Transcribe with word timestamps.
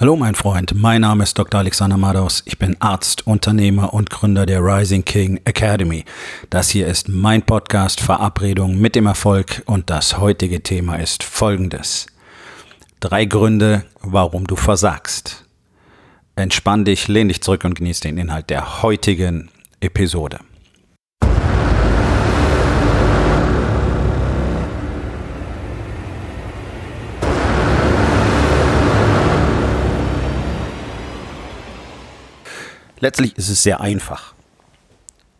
Hallo 0.00 0.16
mein 0.16 0.34
Freund, 0.34 0.74
mein 0.74 1.02
Name 1.02 1.24
ist 1.24 1.38
Dr. 1.38 1.60
Alexander 1.60 1.98
Madaus. 1.98 2.42
Ich 2.46 2.58
bin 2.58 2.74
Arzt, 2.80 3.26
Unternehmer 3.26 3.92
und 3.92 4.08
Gründer 4.08 4.46
der 4.46 4.60
Rising 4.60 5.04
King 5.04 5.38
Academy. 5.44 6.06
Das 6.48 6.70
hier 6.70 6.86
ist 6.86 7.10
mein 7.10 7.42
Podcast 7.42 8.00
Verabredung 8.00 8.80
mit 8.80 8.94
dem 8.94 9.04
Erfolg 9.04 9.62
und 9.66 9.90
das 9.90 10.16
heutige 10.16 10.62
Thema 10.62 10.96
ist 10.96 11.22
folgendes. 11.22 12.06
Drei 13.00 13.26
Gründe, 13.26 13.84
warum 14.00 14.46
du 14.46 14.56
versagst. 14.56 15.44
Entspann 16.34 16.86
dich, 16.86 17.06
lehn 17.06 17.28
dich 17.28 17.42
zurück 17.42 17.64
und 17.64 17.74
genieß 17.74 18.00
den 18.00 18.16
Inhalt 18.16 18.48
der 18.48 18.82
heutigen 18.82 19.50
Episode. 19.80 20.38
Letztlich 33.00 33.36
ist 33.36 33.48
es 33.48 33.62
sehr 33.62 33.80
einfach. 33.80 34.34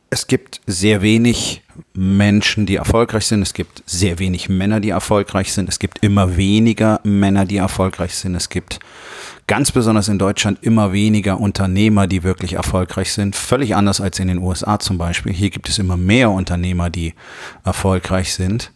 Es 0.09 0.27
gibt 0.27 0.61
sehr 0.67 1.03
wenig 1.03 1.63
Menschen, 1.93 2.67
die 2.67 2.77
erfolgreich 2.77 3.27
sind. 3.27 3.43
Es 3.43 3.55
gibt 3.55 3.83
sehr 3.87 4.19
wenig 4.19 4.49
Männer, 4.49 4.81
die 4.81 4.91
erfolgreich 4.91 5.53
sind. 5.53 5.69
Es 5.69 5.79
gibt 5.79 6.03
immer 6.03 6.37
weniger 6.37 7.01
Männer, 7.05 7.45
die 7.45 7.59
erfolgreich 7.59 8.15
sind. 8.15 8.35
Es 8.35 8.49
gibt 8.49 8.81
ganz 9.47 9.71
besonders 9.71 10.09
in 10.09 10.19
Deutschland 10.19 10.59
immer 10.63 10.93
weniger 10.93 11.39
Unternehmer, 11.39 12.07
die 12.07 12.23
wirklich 12.23 12.55
erfolgreich 12.55 13.13
sind. 13.13 13.37
Völlig 13.37 13.77
anders 13.77 14.01
als 14.01 14.19
in 14.19 14.29
den 14.29 14.39
USA 14.39 14.79
zum 14.79 14.99
Beispiel. 14.99 15.33
Hier 15.33 15.51
gibt 15.51 15.69
es 15.69 15.79
immer 15.79 15.97
mehr 15.97 16.31
Unternehmer, 16.31 16.91
die 16.91 17.15
erfolgreich 17.65 18.35
sind. 18.35 18.73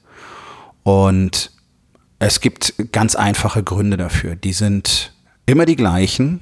Und 0.82 1.50
es 2.18 2.40
gibt 2.40 2.74
ganz 2.92 3.16
einfache 3.16 3.62
Gründe 3.62 3.96
dafür. 3.96 4.36
Die 4.36 4.52
sind 4.52 5.14
immer 5.46 5.66
die 5.66 5.76
gleichen 5.76 6.40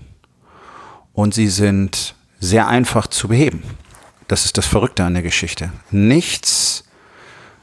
und 1.12 1.34
sie 1.34 1.48
sind 1.48 2.14
sehr 2.42 2.66
einfach 2.66 3.06
zu 3.06 3.28
beheben. 3.28 3.62
Das 4.26 4.44
ist 4.44 4.58
das 4.58 4.66
Verrückte 4.66 5.04
an 5.04 5.14
der 5.14 5.22
Geschichte. 5.22 5.70
Nichts, 5.92 6.84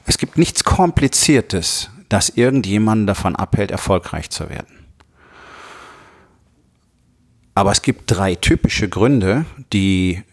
es 0.06 0.18
gibt 0.18 0.38
nichts 0.38 0.64
Kompliziertes, 0.64 1.90
das 2.08 2.30
irgendjemanden 2.30 3.06
davon 3.06 3.36
abhält, 3.36 3.72
erfolgreich 3.72 4.30
zu 4.30 4.50
werden. 4.50 4.88
Aber 7.56 7.74
es 7.74 7.82
gibt 7.82 8.04
drei 8.10 8.36
typische 8.36 8.88
Gründe, 8.88 9.44
die 9.74 10.24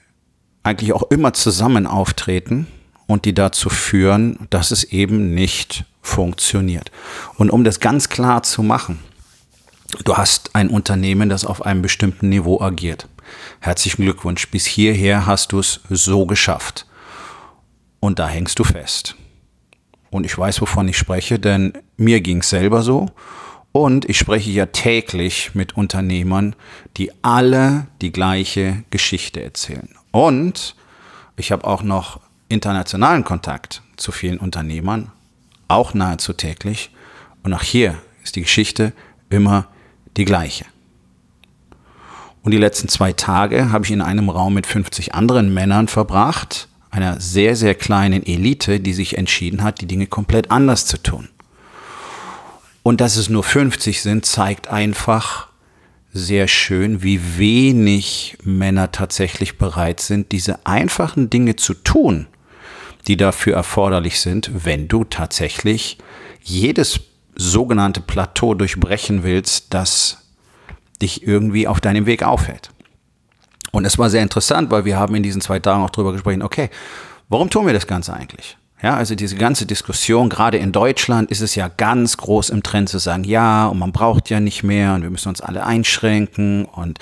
eigentlich 0.62 0.92
auch 0.92 1.11
immer 1.11 1.33
zusammen 1.33 1.89
auftreten 1.89 2.69
und 3.08 3.24
die 3.24 3.34
dazu 3.34 3.69
führen, 3.69 4.47
dass 4.50 4.70
es 4.70 4.84
eben 4.84 5.34
nicht 5.34 5.84
funktioniert. 6.02 6.92
Und 7.36 7.50
um 7.50 7.64
das 7.64 7.80
ganz 7.80 8.08
klar 8.08 8.44
zu 8.44 8.62
machen, 8.62 9.00
du 10.05 10.17
hast 10.17 10.55
ein 10.55 10.69
Unternehmen, 10.69 11.28
das 11.28 11.44
auf 11.44 11.67
einem 11.67 11.83
bestimmten 11.83 12.28
Niveau 12.28 12.61
agiert. 12.61 13.08
Herzlichen 13.61 14.03
Glückwunsch, 14.03 14.51
bis 14.51 14.67
hierher 14.67 15.27
hast 15.27 15.53
du 15.53 15.61
es 15.61 15.81
so 15.89 16.27
geschafft. 16.27 16.87
Und 18.01 18.19
da 18.19 18.29
hängst 18.29 18.59
du 18.59 18.65
fest. 18.65 19.17
Und 20.11 20.25
ich 20.25 20.37
weiß, 20.37 20.61
wovon 20.61 20.89
ich 20.89 20.97
spreche, 20.97 21.39
denn 21.39 21.73
mir 21.97 22.21
ging 22.21 22.39
es 22.39 22.51
selber 22.51 22.83
so. 22.83 23.11
Und 23.73 24.09
ich 24.09 24.17
spreche 24.17 24.51
ja 24.51 24.67
täglich 24.67 25.55
mit 25.55 25.77
Unternehmern, 25.77 26.57
die 26.97 27.13
alle 27.23 27.89
die 28.01 28.13
gleiche 28.13 28.85
Geschichte 28.91 29.43
erzählen. 29.43 29.89
Und 30.13 30.75
ich 31.37 31.53
habe 31.53 31.67
auch 31.67 31.83
noch 31.83 32.21
internationalen 32.49 33.25
Kontakt 33.25 33.83
zu 33.97 34.13
vielen 34.13 34.39
Unternehmern, 34.39 35.13
auch 35.69 35.93
nahezu 35.93 36.33
täglich. 36.33 36.91
Und 37.43 37.53
auch 37.53 37.63
hier 37.63 37.97
ist 38.23 38.37
die 38.37 38.43
Geschichte 38.43 38.93
immer 39.29 39.67
die 40.17 40.25
gleiche. 40.25 40.65
Und 42.47 42.52
die 42.52 42.58
letzten 42.58 42.89
zwei 42.89 43.12
Tage 43.12 43.72
habe 43.72 43.84
ich 43.84 43.91
in 43.91 44.00
einem 44.00 44.28
Raum 44.28 44.55
mit 44.55 44.69
50 44.69 45.16
anderen 45.16 45.52
Männern 45.52 45.89
verbracht, 45.89 46.69
einer 46.92 47.20
sehr, 47.20 47.56
sehr 47.56 47.75
kleinen 47.75 48.25
Elite, 48.25 48.79
die 48.79 48.92
sich 48.92 49.18
entschieden 49.18 49.64
hat, 49.64 49.80
die 49.80 49.86
Dinge 49.86 50.07
komplett 50.07 50.52
anders 50.52 50.86
zu 50.86 50.96
tun. 50.96 51.29
Und 52.85 53.01
dass 53.01 53.17
es 53.17 53.29
nur 53.29 53.42
50 53.42 54.01
sind, 54.01 54.27
zeigt 54.27 54.68
einfach 54.68 55.48
sehr 56.12 56.46
schön, 56.46 57.02
wie 57.02 57.36
wenig 57.36 58.39
Männer 58.45 58.92
tatsächlich 58.92 59.58
bereit 59.58 59.98
sind, 59.98 60.30
diese 60.30 60.64
einfachen 60.64 61.29
Dinge 61.30 61.56
zu 61.56 61.74
tun, 61.74 62.29
die 63.08 63.17
dafür 63.17 63.56
erforderlich 63.56 64.20
sind, 64.20 64.64
wenn 64.64 64.86
du 64.86 65.02
tatsächlich 65.02 65.98
jedes 66.45 67.01
sogenannte 67.35 68.02
Plateau 68.02 68.55
durchbrechen 68.55 69.24
willst, 69.24 69.74
das 69.74 70.26
dich 71.02 71.27
irgendwie 71.27 71.68
auf 71.68 71.80
deinem 71.80 72.07
Weg 72.07 72.23
aufhält. 72.23 72.70
Und 73.73 73.84
es 73.84 73.98
war 73.98 74.08
sehr 74.08 74.23
interessant, 74.23 74.70
weil 74.70 74.84
wir 74.84 74.98
haben 74.98 75.14
in 75.14 75.23
diesen 75.23 75.40
zwei 75.40 75.58
Tagen 75.58 75.83
auch 75.83 75.90
darüber 75.90 76.12
gesprochen, 76.12 76.42
okay, 76.42 76.70
warum 77.29 77.51
tun 77.51 77.67
wir 77.67 77.74
das 77.74 77.86
Ganze 77.86 78.14
eigentlich? 78.14 78.57
Ja, 78.83 78.95
also 78.95 79.14
diese 79.14 79.36
ganze 79.36 79.64
Diskussion, 79.64 80.29
gerade 80.29 80.58
in 80.58 80.70
Deutschland 80.70 81.30
ist 81.30 81.40
es 81.40 81.55
ja 81.55 81.68
ganz 81.68 82.18
groß 82.18 82.51
im 82.51 82.62
Trend 82.62 82.90
zu 82.90 82.98
sagen, 82.98 83.24
ja, 83.24 83.68
und 83.68 83.79
man 83.79 83.90
braucht 83.90 84.29
ja 84.29 84.39
nicht 84.39 84.64
mehr 84.64 84.95
und 84.95 85.02
wir 85.02 85.08
müssen 85.08 85.30
uns 85.30 85.40
alle 85.40 85.64
einschränken 85.64 86.67
und 86.67 86.98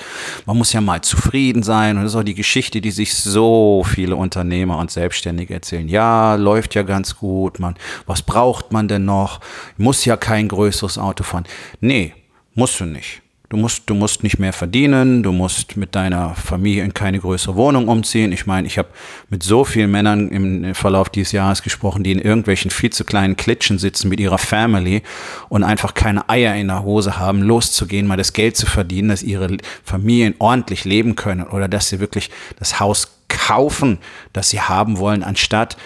man 0.47 0.57
muss 0.57 0.73
ja 0.73 0.81
mal 0.81 1.01
zufrieden 1.01 1.65
sein. 1.65 1.97
Und 1.97 2.05
das 2.05 2.13
ist 2.13 2.17
auch 2.17 2.23
die 2.23 2.37
Geschichte, 2.37 2.81
die 2.81 2.93
sich 2.93 3.15
so 3.15 3.85
viele 3.85 4.15
Unternehmer 4.15 4.79
und 4.79 4.93
Selbstständige 4.93 5.55
erzählen. 5.55 5.89
Ja, 5.89 6.37
läuft 6.37 6.77
ja 6.77 6.85
ganz 6.85 7.17
gut, 7.17 7.59
man, 7.59 7.75
was 8.07 8.23
braucht 8.23 8.73
man 8.73 8.87
denn 8.87 9.05
noch? 9.05 9.41
Muss 9.77 10.05
ja 10.05 10.17
kein 10.17 10.47
größeres 10.47 10.97
Auto 10.97 11.25
fahren. 11.25 11.45
Nee, 11.81 12.15
musst 12.55 12.79
du 12.79 12.85
nicht. 12.85 13.24
Du 13.55 13.61
musst, 13.61 13.85
du 13.87 13.95
musst 13.95 14.25
nicht 14.25 14.41
mehr 14.41 14.53
verdienen, 14.53 15.23
du 15.23 15.31
musst 15.31 15.77
mit 15.77 15.95
deiner 15.95 16.35
Familie 16.35 16.83
in 16.83 16.93
keine 16.93 17.21
größere 17.21 17.55
Wohnung 17.55 17.87
umziehen. 17.87 18.33
Ich 18.33 18.47
meine, 18.47 18.67
ich 18.67 18.79
habe 18.79 18.89
mit 19.29 19.45
so 19.45 19.65
vielen 19.65 19.93
Männern 19.93 20.29
im 20.31 20.75
Verlauf 20.75 21.09
dieses 21.09 21.31
Jahres 21.31 21.63
gesprochen, 21.63 22.03
die 22.03 22.11
in 22.11 22.19
irgendwelchen 22.19 22.73
viel 22.73 22.91
zu 22.91 23.05
kleinen 23.05 23.37
Klitschen 23.37 23.79
sitzen 23.79 24.09
mit 24.09 24.19
ihrer 24.19 24.39
Family 24.39 25.05
und 25.51 25.63
einfach 25.63 25.95
keine 25.95 26.29
Eier 26.29 26.57
in 26.57 26.67
der 26.67 26.83
Hose 26.83 27.17
haben, 27.17 27.43
loszugehen, 27.43 28.09
mal 28.09 28.17
das 28.17 28.33
Geld 28.33 28.57
zu 28.57 28.67
verdienen, 28.67 29.11
dass 29.11 29.23
ihre 29.23 29.57
Familien 29.85 30.35
ordentlich 30.41 30.85
leben 30.85 31.15
können 31.15 31.47
oder 31.47 31.69
dass 31.69 31.89
sie 31.89 32.01
wirklich 32.01 32.31
das 32.59 32.81
Haus 32.81 33.21
kaufen, 33.29 33.99
das 34.33 34.51
sie 34.51 34.63
haben 34.63 34.99
wollen, 34.99 35.23
anstatt 35.23 35.77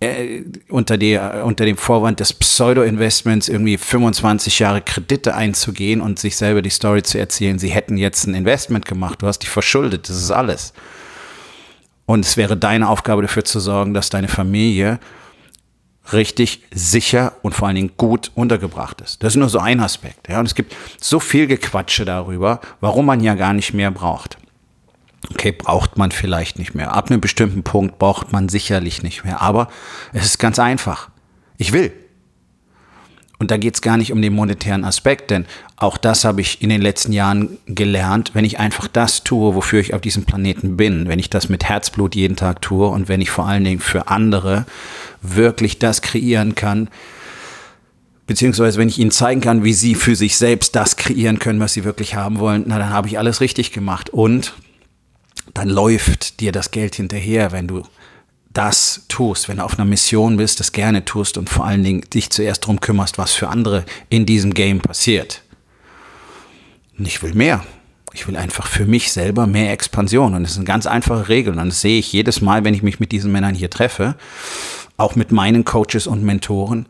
äh, 0.00 0.42
unter, 0.68 0.96
der, 0.96 1.44
unter 1.44 1.64
dem 1.64 1.76
Vorwand 1.76 2.20
des 2.20 2.32
Pseudo-Investments 2.32 3.48
irgendwie 3.48 3.76
25 3.76 4.60
Jahre 4.60 4.80
Kredite 4.80 5.34
einzugehen 5.34 6.00
und 6.00 6.18
sich 6.18 6.36
selber 6.36 6.62
die 6.62 6.70
Story 6.70 7.02
zu 7.02 7.18
erzählen, 7.18 7.58
sie 7.58 7.70
hätten 7.70 7.96
jetzt 7.96 8.26
ein 8.26 8.34
Investment 8.34 8.86
gemacht, 8.86 9.22
du 9.22 9.26
hast 9.26 9.40
dich 9.40 9.50
verschuldet, 9.50 10.08
das 10.08 10.16
ist 10.16 10.30
alles. 10.30 10.72
Und 12.06 12.24
es 12.24 12.36
wäre 12.36 12.56
deine 12.56 12.88
Aufgabe 12.88 13.22
dafür 13.22 13.44
zu 13.44 13.60
sorgen, 13.60 13.92
dass 13.92 14.08
deine 14.08 14.28
Familie 14.28 14.98
richtig 16.12 16.62
sicher 16.70 17.34
und 17.42 17.54
vor 17.54 17.68
allen 17.68 17.76
Dingen 17.76 17.92
gut 17.96 18.30
untergebracht 18.34 19.00
ist. 19.00 19.22
Das 19.22 19.34
ist 19.34 19.36
nur 19.36 19.48
so 19.50 19.58
ein 19.58 19.80
Aspekt. 19.80 20.28
Ja? 20.28 20.40
Und 20.40 20.46
es 20.46 20.54
gibt 20.54 20.74
so 21.00 21.20
viel 21.20 21.46
Gequatsche 21.46 22.04
darüber, 22.04 22.60
warum 22.80 23.06
man 23.06 23.20
ja 23.20 23.34
gar 23.34 23.52
nicht 23.52 23.74
mehr 23.74 23.90
braucht. 23.90 24.38
Okay, 25.30 25.52
braucht 25.52 25.98
man 25.98 26.10
vielleicht 26.10 26.58
nicht 26.58 26.74
mehr. 26.74 26.94
Ab 26.94 27.10
einem 27.10 27.20
bestimmten 27.20 27.62
Punkt 27.62 27.98
braucht 27.98 28.32
man 28.32 28.48
sicherlich 28.48 29.02
nicht 29.02 29.24
mehr. 29.24 29.42
Aber 29.42 29.68
es 30.12 30.24
ist 30.24 30.38
ganz 30.38 30.58
einfach. 30.58 31.10
Ich 31.58 31.72
will. 31.72 31.92
Und 33.38 33.52
da 33.52 33.56
geht 33.56 33.74
es 33.74 33.82
gar 33.82 33.96
nicht 33.96 34.12
um 34.12 34.20
den 34.20 34.32
monetären 34.32 34.84
Aspekt, 34.84 35.30
denn 35.30 35.46
auch 35.76 35.96
das 35.96 36.24
habe 36.24 36.40
ich 36.40 36.60
in 36.60 36.70
den 36.70 36.82
letzten 36.82 37.12
Jahren 37.12 37.58
gelernt. 37.66 38.32
Wenn 38.34 38.44
ich 38.44 38.58
einfach 38.58 38.88
das 38.88 39.22
tue, 39.22 39.54
wofür 39.54 39.78
ich 39.78 39.94
auf 39.94 40.00
diesem 40.00 40.24
Planeten 40.24 40.76
bin, 40.76 41.06
wenn 41.06 41.20
ich 41.20 41.30
das 41.30 41.48
mit 41.48 41.64
Herzblut 41.64 42.16
jeden 42.16 42.34
Tag 42.34 42.60
tue 42.62 42.88
und 42.88 43.08
wenn 43.08 43.20
ich 43.20 43.30
vor 43.30 43.46
allen 43.46 43.62
Dingen 43.62 43.78
für 43.78 44.08
andere 44.08 44.66
wirklich 45.22 45.78
das 45.78 46.02
kreieren 46.02 46.56
kann, 46.56 46.88
beziehungsweise 48.26 48.76
wenn 48.76 48.88
ich 48.88 48.98
ihnen 48.98 49.12
zeigen 49.12 49.40
kann, 49.40 49.62
wie 49.62 49.72
sie 49.72 49.94
für 49.94 50.16
sich 50.16 50.36
selbst 50.36 50.74
das 50.74 50.96
kreieren 50.96 51.38
können, 51.38 51.60
was 51.60 51.72
sie 51.72 51.84
wirklich 51.84 52.16
haben 52.16 52.40
wollen, 52.40 52.64
na 52.66 52.78
dann 52.78 52.90
habe 52.90 53.06
ich 53.06 53.18
alles 53.18 53.40
richtig 53.40 53.72
gemacht. 53.72 54.10
Und 54.10 54.52
dann 55.58 55.70
läuft 55.70 56.38
dir 56.38 56.52
das 56.52 56.70
Geld 56.70 56.94
hinterher, 56.94 57.50
wenn 57.50 57.66
du 57.66 57.82
das 58.52 59.02
tust, 59.08 59.48
wenn 59.48 59.56
du 59.56 59.64
auf 59.64 59.74
einer 59.74 59.84
Mission 59.84 60.36
bist, 60.36 60.60
das 60.60 60.70
gerne 60.70 61.04
tust 61.04 61.36
und 61.36 61.50
vor 61.50 61.64
allen 61.64 61.82
Dingen 61.82 62.02
dich 62.14 62.30
zuerst 62.30 62.62
darum 62.62 62.80
kümmerst, 62.80 63.18
was 63.18 63.32
für 63.32 63.48
andere 63.48 63.84
in 64.08 64.24
diesem 64.24 64.54
Game 64.54 64.78
passiert. 64.78 65.42
Und 66.96 67.08
ich 67.08 67.22
will 67.24 67.34
mehr. 67.34 67.64
Ich 68.12 68.28
will 68.28 68.36
einfach 68.36 68.68
für 68.68 68.86
mich 68.86 69.10
selber 69.10 69.48
mehr 69.48 69.72
Expansion. 69.72 70.34
Und 70.34 70.44
das 70.44 70.56
eine 70.56 70.64
ganz 70.64 70.86
einfache 70.86 71.28
Regel. 71.28 71.52
Und 71.52 71.66
das 71.66 71.80
sehe 71.80 71.98
ich 71.98 72.12
jedes 72.12 72.40
Mal, 72.40 72.62
wenn 72.64 72.74
ich 72.74 72.84
mich 72.84 73.00
mit 73.00 73.10
diesen 73.10 73.32
Männern 73.32 73.56
hier 73.56 73.68
treffe, 73.68 74.16
auch 74.96 75.16
mit 75.16 75.32
meinen 75.32 75.64
Coaches 75.64 76.06
und 76.06 76.22
Mentoren. 76.22 76.86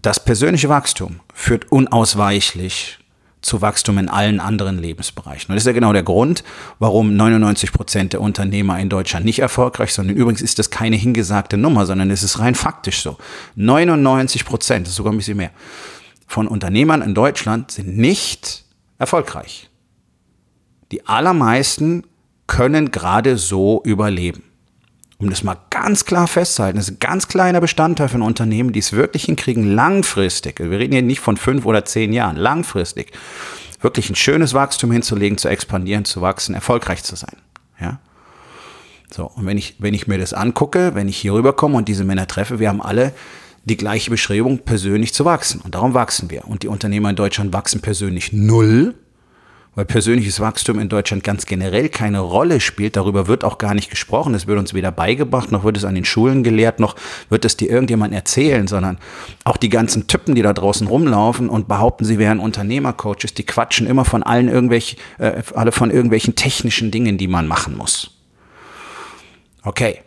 Das 0.00 0.24
persönliche 0.24 0.68
Wachstum 0.68 1.20
führt 1.34 1.72
unausweichlich 1.72 2.97
zu 3.40 3.62
Wachstum 3.62 3.98
in 3.98 4.08
allen 4.08 4.40
anderen 4.40 4.78
Lebensbereichen. 4.78 5.50
Und 5.50 5.56
das 5.56 5.62
ist 5.62 5.66
ja 5.66 5.72
genau 5.72 5.92
der 5.92 6.02
Grund, 6.02 6.42
warum 6.78 7.16
99 7.16 7.72
Prozent 7.72 8.12
der 8.12 8.20
Unternehmer 8.20 8.78
in 8.78 8.88
Deutschland 8.88 9.24
nicht 9.24 9.38
erfolgreich 9.38 9.94
sind. 9.94 10.10
Und 10.10 10.16
übrigens 10.16 10.42
ist 10.42 10.58
das 10.58 10.70
keine 10.70 10.96
hingesagte 10.96 11.56
Nummer, 11.56 11.86
sondern 11.86 12.10
es 12.10 12.22
ist 12.22 12.38
rein 12.38 12.54
faktisch 12.54 13.02
so. 13.02 13.16
99 13.54 14.44
Prozent, 14.44 14.86
das 14.86 14.90
ist 14.92 14.96
sogar 14.96 15.12
ein 15.12 15.18
bisschen 15.18 15.36
mehr, 15.36 15.50
von 16.26 16.46
Unternehmern 16.46 17.02
in 17.02 17.14
Deutschland 17.14 17.70
sind 17.70 17.96
nicht 17.96 18.64
erfolgreich. 18.98 19.70
Die 20.90 21.06
allermeisten 21.06 22.04
können 22.46 22.90
gerade 22.90 23.36
so 23.36 23.82
überleben. 23.84 24.42
Um 25.20 25.30
das 25.30 25.42
mal 25.42 25.56
ganz 25.70 26.04
klar 26.04 26.28
festzuhalten, 26.28 26.76
das 26.76 26.88
ist 26.88 26.94
ein 26.94 27.00
ganz 27.00 27.26
kleiner 27.26 27.60
Bestandteil 27.60 28.08
von 28.08 28.22
Unternehmen, 28.22 28.72
die 28.72 28.78
es 28.78 28.92
wirklich 28.92 29.24
hinkriegen, 29.24 29.74
langfristig, 29.74 30.60
wir 30.60 30.78
reden 30.78 30.92
hier 30.92 31.02
nicht 31.02 31.20
von 31.20 31.36
fünf 31.36 31.66
oder 31.66 31.84
zehn 31.84 32.12
Jahren, 32.12 32.36
langfristig, 32.36 33.10
wirklich 33.80 34.10
ein 34.10 34.14
schönes 34.14 34.54
Wachstum 34.54 34.92
hinzulegen, 34.92 35.36
zu 35.36 35.48
expandieren, 35.48 36.04
zu 36.04 36.20
wachsen, 36.20 36.54
erfolgreich 36.54 37.02
zu 37.02 37.16
sein. 37.16 37.36
Ja? 37.80 37.98
So, 39.12 39.26
und 39.26 39.46
wenn 39.46 39.58
ich, 39.58 39.76
wenn 39.78 39.94
ich 39.94 40.06
mir 40.06 40.18
das 40.18 40.34
angucke, 40.34 40.94
wenn 40.94 41.08
ich 41.08 41.16
hier 41.16 41.34
rüberkomme 41.34 41.76
und 41.76 41.88
diese 41.88 42.04
Männer 42.04 42.28
treffe, 42.28 42.60
wir 42.60 42.68
haben 42.68 42.82
alle 42.82 43.12
die 43.64 43.76
gleiche 43.76 44.10
Beschreibung, 44.10 44.58
persönlich 44.60 45.14
zu 45.14 45.24
wachsen. 45.24 45.60
Und 45.60 45.74
darum 45.74 45.94
wachsen 45.94 46.30
wir. 46.30 46.46
Und 46.46 46.62
die 46.62 46.68
Unternehmer 46.68 47.10
in 47.10 47.16
Deutschland 47.16 47.52
wachsen 47.52 47.80
persönlich 47.80 48.32
null, 48.32 48.94
weil 49.78 49.84
persönliches 49.84 50.40
Wachstum 50.40 50.80
in 50.80 50.88
Deutschland 50.88 51.22
ganz 51.22 51.46
generell 51.46 51.88
keine 51.88 52.18
Rolle 52.18 52.58
spielt. 52.58 52.96
Darüber 52.96 53.28
wird 53.28 53.44
auch 53.44 53.58
gar 53.58 53.74
nicht 53.74 53.90
gesprochen. 53.90 54.34
Es 54.34 54.48
wird 54.48 54.58
uns 54.58 54.74
weder 54.74 54.90
beigebracht, 54.90 55.52
noch 55.52 55.62
wird 55.62 55.76
es 55.76 55.84
an 55.84 55.94
den 55.94 56.04
Schulen 56.04 56.42
gelehrt, 56.42 56.80
noch 56.80 56.96
wird 57.28 57.44
es 57.44 57.56
dir 57.56 57.70
irgendjemand 57.70 58.12
erzählen, 58.12 58.66
sondern 58.66 58.98
auch 59.44 59.56
die 59.56 59.68
ganzen 59.68 60.08
Typen, 60.08 60.34
die 60.34 60.42
da 60.42 60.52
draußen 60.52 60.88
rumlaufen 60.88 61.48
und 61.48 61.68
behaupten, 61.68 62.04
sie 62.04 62.18
wären 62.18 62.40
Unternehmercoaches, 62.40 63.34
die 63.34 63.46
quatschen 63.46 63.86
immer 63.86 64.04
von 64.04 64.24
allen 64.24 64.48
irgendwelch, 64.48 64.96
äh, 65.18 65.44
alle 65.54 65.70
von 65.70 65.92
irgendwelchen 65.92 66.34
technischen 66.34 66.90
Dingen, 66.90 67.16
die 67.16 67.28
man 67.28 67.46
machen 67.46 67.76
muss. 67.76 68.18
Okay, 69.62 70.00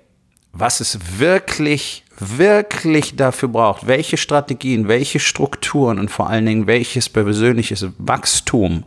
was 0.51 0.81
es 0.81 1.00
wirklich, 1.17 2.00
wirklich 2.19 3.15
dafür 3.15 3.49
braucht, 3.49 3.87
welche 3.87 4.17
Strategien, 4.17 4.87
welche 4.87 5.19
Strukturen 5.19 5.99
und 5.99 6.11
vor 6.11 6.29
allen 6.29 6.45
Dingen 6.45 6.67
welches 6.67 7.09
persönliches 7.09 7.87
Wachstum, 7.97 8.83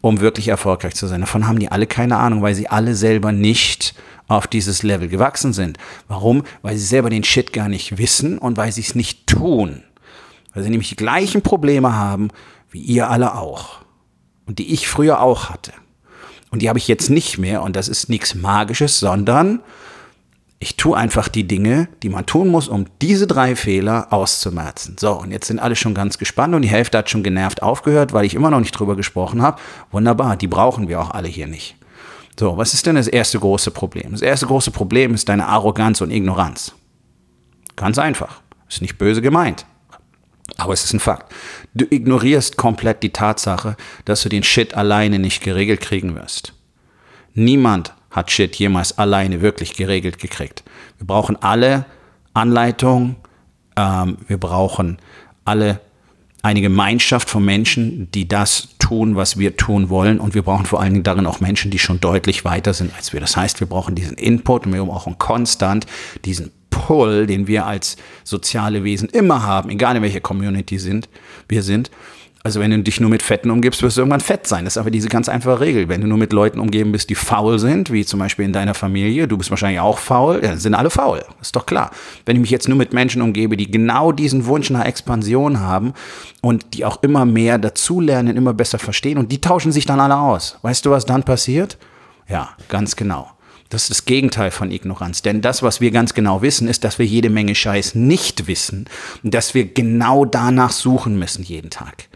um 0.00 0.20
wirklich 0.20 0.48
erfolgreich 0.48 0.94
zu 0.94 1.06
sein. 1.06 1.20
Davon 1.20 1.46
haben 1.46 1.58
die 1.58 1.70
alle 1.70 1.86
keine 1.86 2.16
Ahnung, 2.16 2.42
weil 2.42 2.54
sie 2.54 2.68
alle 2.68 2.94
selber 2.94 3.32
nicht 3.32 3.94
auf 4.28 4.46
dieses 4.46 4.82
Level 4.82 5.08
gewachsen 5.08 5.52
sind. 5.52 5.78
Warum? 6.08 6.42
Weil 6.62 6.76
sie 6.76 6.84
selber 6.84 7.10
den 7.10 7.24
Shit 7.24 7.52
gar 7.52 7.68
nicht 7.68 7.98
wissen 7.98 8.38
und 8.38 8.56
weil 8.56 8.72
sie 8.72 8.80
es 8.80 8.94
nicht 8.94 9.26
tun. 9.26 9.82
Weil 10.52 10.64
sie 10.64 10.70
nämlich 10.70 10.88
die 10.88 10.96
gleichen 10.96 11.42
Probleme 11.42 11.94
haben, 11.94 12.30
wie 12.70 12.80
ihr 12.80 13.10
alle 13.10 13.34
auch. 13.36 13.80
Und 14.46 14.58
die 14.58 14.72
ich 14.72 14.88
früher 14.88 15.20
auch 15.20 15.50
hatte. 15.50 15.72
Und 16.50 16.62
die 16.62 16.68
habe 16.68 16.78
ich 16.78 16.88
jetzt 16.88 17.10
nicht 17.10 17.38
mehr. 17.38 17.62
Und 17.62 17.76
das 17.76 17.88
ist 17.88 18.08
nichts 18.08 18.34
Magisches, 18.34 18.98
sondern 18.98 19.60
ich 20.58 20.76
tue 20.76 20.96
einfach 20.96 21.28
die 21.28 21.46
Dinge, 21.46 21.88
die 22.02 22.08
man 22.08 22.24
tun 22.24 22.48
muss, 22.48 22.68
um 22.68 22.86
diese 23.02 23.26
drei 23.26 23.56
Fehler 23.56 24.08
auszumerzen. 24.10 24.96
So, 24.98 25.12
und 25.12 25.30
jetzt 25.30 25.48
sind 25.48 25.58
alle 25.58 25.76
schon 25.76 25.94
ganz 25.94 26.16
gespannt 26.16 26.54
und 26.54 26.62
die 26.62 26.68
Hälfte 26.68 26.96
hat 26.98 27.10
schon 27.10 27.22
genervt 27.22 27.62
aufgehört, 27.62 28.12
weil 28.12 28.24
ich 28.24 28.34
immer 28.34 28.50
noch 28.50 28.60
nicht 28.60 28.72
drüber 28.72 28.96
gesprochen 28.96 29.42
habe. 29.42 29.60
Wunderbar, 29.90 30.36
die 30.36 30.48
brauchen 30.48 30.88
wir 30.88 31.00
auch 31.00 31.10
alle 31.10 31.28
hier 31.28 31.46
nicht. 31.46 31.76
So, 32.38 32.56
was 32.56 32.74
ist 32.74 32.86
denn 32.86 32.96
das 32.96 33.08
erste 33.08 33.38
große 33.38 33.70
Problem? 33.70 34.12
Das 34.12 34.22
erste 34.22 34.46
große 34.46 34.70
Problem 34.70 35.14
ist 35.14 35.28
deine 35.28 35.46
Arroganz 35.46 36.00
und 36.00 36.10
Ignoranz. 36.10 36.74
Ganz 37.76 37.98
einfach. 37.98 38.40
Ist 38.68 38.82
nicht 38.82 38.98
böse 38.98 39.22
gemeint. 39.22 39.66
Aber 40.56 40.72
es 40.72 40.84
ist 40.84 40.92
ein 40.92 41.00
Fakt. 41.00 41.32
Du 41.74 41.84
ignorierst 41.88 42.56
komplett 42.56 43.02
die 43.02 43.12
Tatsache, 43.12 43.76
dass 44.04 44.22
du 44.22 44.28
den 44.28 44.42
Shit 44.42 44.74
alleine 44.74 45.18
nicht 45.18 45.42
geregelt 45.42 45.80
kriegen 45.80 46.14
wirst. 46.14 46.54
Niemand 47.34 47.94
hat 48.16 48.30
Shit 48.30 48.56
jemals 48.56 48.96
alleine 48.98 49.42
wirklich 49.42 49.76
geregelt 49.76 50.18
gekriegt. 50.18 50.64
Wir 50.98 51.06
brauchen 51.06 51.36
alle 51.42 51.84
Anleitung, 52.32 53.16
ähm, 53.76 54.16
wir 54.26 54.38
brauchen 54.38 54.98
alle 55.44 55.80
eine 56.42 56.62
Gemeinschaft 56.62 57.28
von 57.28 57.44
Menschen, 57.44 58.10
die 58.12 58.26
das 58.26 58.68
tun, 58.78 59.16
was 59.16 59.36
wir 59.38 59.56
tun 59.56 59.90
wollen. 59.90 60.18
Und 60.18 60.34
wir 60.34 60.42
brauchen 60.42 60.64
vor 60.64 60.80
allen 60.80 60.92
Dingen 60.92 61.02
darin 61.02 61.26
auch 61.26 61.40
Menschen, 61.40 61.70
die 61.70 61.78
schon 61.78 62.00
deutlich 62.00 62.44
weiter 62.44 62.72
sind 62.72 62.94
als 62.96 63.12
wir. 63.12 63.20
Das 63.20 63.36
heißt, 63.36 63.60
wir 63.60 63.66
brauchen 63.66 63.94
diesen 63.94 64.16
Input 64.16 64.64
und 64.64 64.72
wir 64.72 64.84
brauchen 64.84 65.18
konstant 65.18 65.86
diesen 66.24 66.52
Pull, 66.70 67.26
den 67.26 67.46
wir 67.48 67.66
als 67.66 67.96
soziale 68.24 68.84
Wesen 68.84 69.08
immer 69.08 69.42
haben, 69.42 69.70
egal 69.70 69.96
in 69.96 70.02
welcher 70.02 70.20
Community 70.20 70.78
sind, 70.78 71.08
wir 71.48 71.62
sind. 71.62 71.90
Also 72.46 72.60
wenn 72.60 72.70
du 72.70 72.78
dich 72.78 73.00
nur 73.00 73.10
mit 73.10 73.24
Fetten 73.24 73.50
umgibst, 73.50 73.82
wirst 73.82 73.96
du 73.96 74.02
irgendwann 74.02 74.20
fett 74.20 74.46
sein. 74.46 74.64
Das 74.64 74.74
ist 74.74 74.78
aber 74.78 74.92
diese 74.92 75.08
ganz 75.08 75.28
einfache 75.28 75.58
Regel. 75.58 75.88
Wenn 75.88 76.00
du 76.00 76.06
nur 76.06 76.16
mit 76.16 76.32
Leuten 76.32 76.60
umgeben 76.60 76.92
bist, 76.92 77.10
die 77.10 77.16
faul 77.16 77.58
sind, 77.58 77.90
wie 77.90 78.04
zum 78.04 78.20
Beispiel 78.20 78.44
in 78.44 78.52
deiner 78.52 78.74
Familie, 78.74 79.26
du 79.26 79.36
bist 79.36 79.50
wahrscheinlich 79.50 79.80
auch 79.80 79.98
faul, 79.98 80.40
ja, 80.44 80.56
sind 80.56 80.76
alle 80.76 80.90
faul. 80.90 81.24
ist 81.42 81.56
doch 81.56 81.66
klar. 81.66 81.90
Wenn 82.24 82.36
ich 82.36 82.42
mich 82.42 82.52
jetzt 82.52 82.68
nur 82.68 82.78
mit 82.78 82.92
Menschen 82.92 83.20
umgebe, 83.20 83.56
die 83.56 83.68
genau 83.68 84.12
diesen 84.12 84.46
Wunsch 84.46 84.70
nach 84.70 84.84
Expansion 84.84 85.58
haben 85.58 85.92
und 86.40 86.74
die 86.74 86.84
auch 86.84 87.02
immer 87.02 87.24
mehr 87.24 87.58
dazulernen, 87.58 88.36
immer 88.36 88.54
besser 88.54 88.78
verstehen 88.78 89.18
und 89.18 89.32
die 89.32 89.40
tauschen 89.40 89.72
sich 89.72 89.84
dann 89.84 89.98
alle 89.98 90.16
aus. 90.16 90.56
Weißt 90.62 90.86
du, 90.86 90.92
was 90.92 91.04
dann 91.04 91.24
passiert? 91.24 91.78
Ja, 92.28 92.50
ganz 92.68 92.94
genau. 92.94 93.28
Das 93.70 93.82
ist 93.82 93.90
das 93.90 94.04
Gegenteil 94.04 94.52
von 94.52 94.70
Ignoranz. 94.70 95.22
Denn 95.22 95.40
das, 95.40 95.64
was 95.64 95.80
wir 95.80 95.90
ganz 95.90 96.14
genau 96.14 96.42
wissen, 96.42 96.68
ist, 96.68 96.84
dass 96.84 97.00
wir 97.00 97.06
jede 97.06 97.28
Menge 97.28 97.56
Scheiß 97.56 97.96
nicht 97.96 98.46
wissen 98.46 98.88
und 99.24 99.34
dass 99.34 99.52
wir 99.52 99.64
genau 99.64 100.24
danach 100.24 100.70
suchen 100.70 101.18
müssen 101.18 101.42
jeden 101.42 101.70
Tag. 101.70 102.06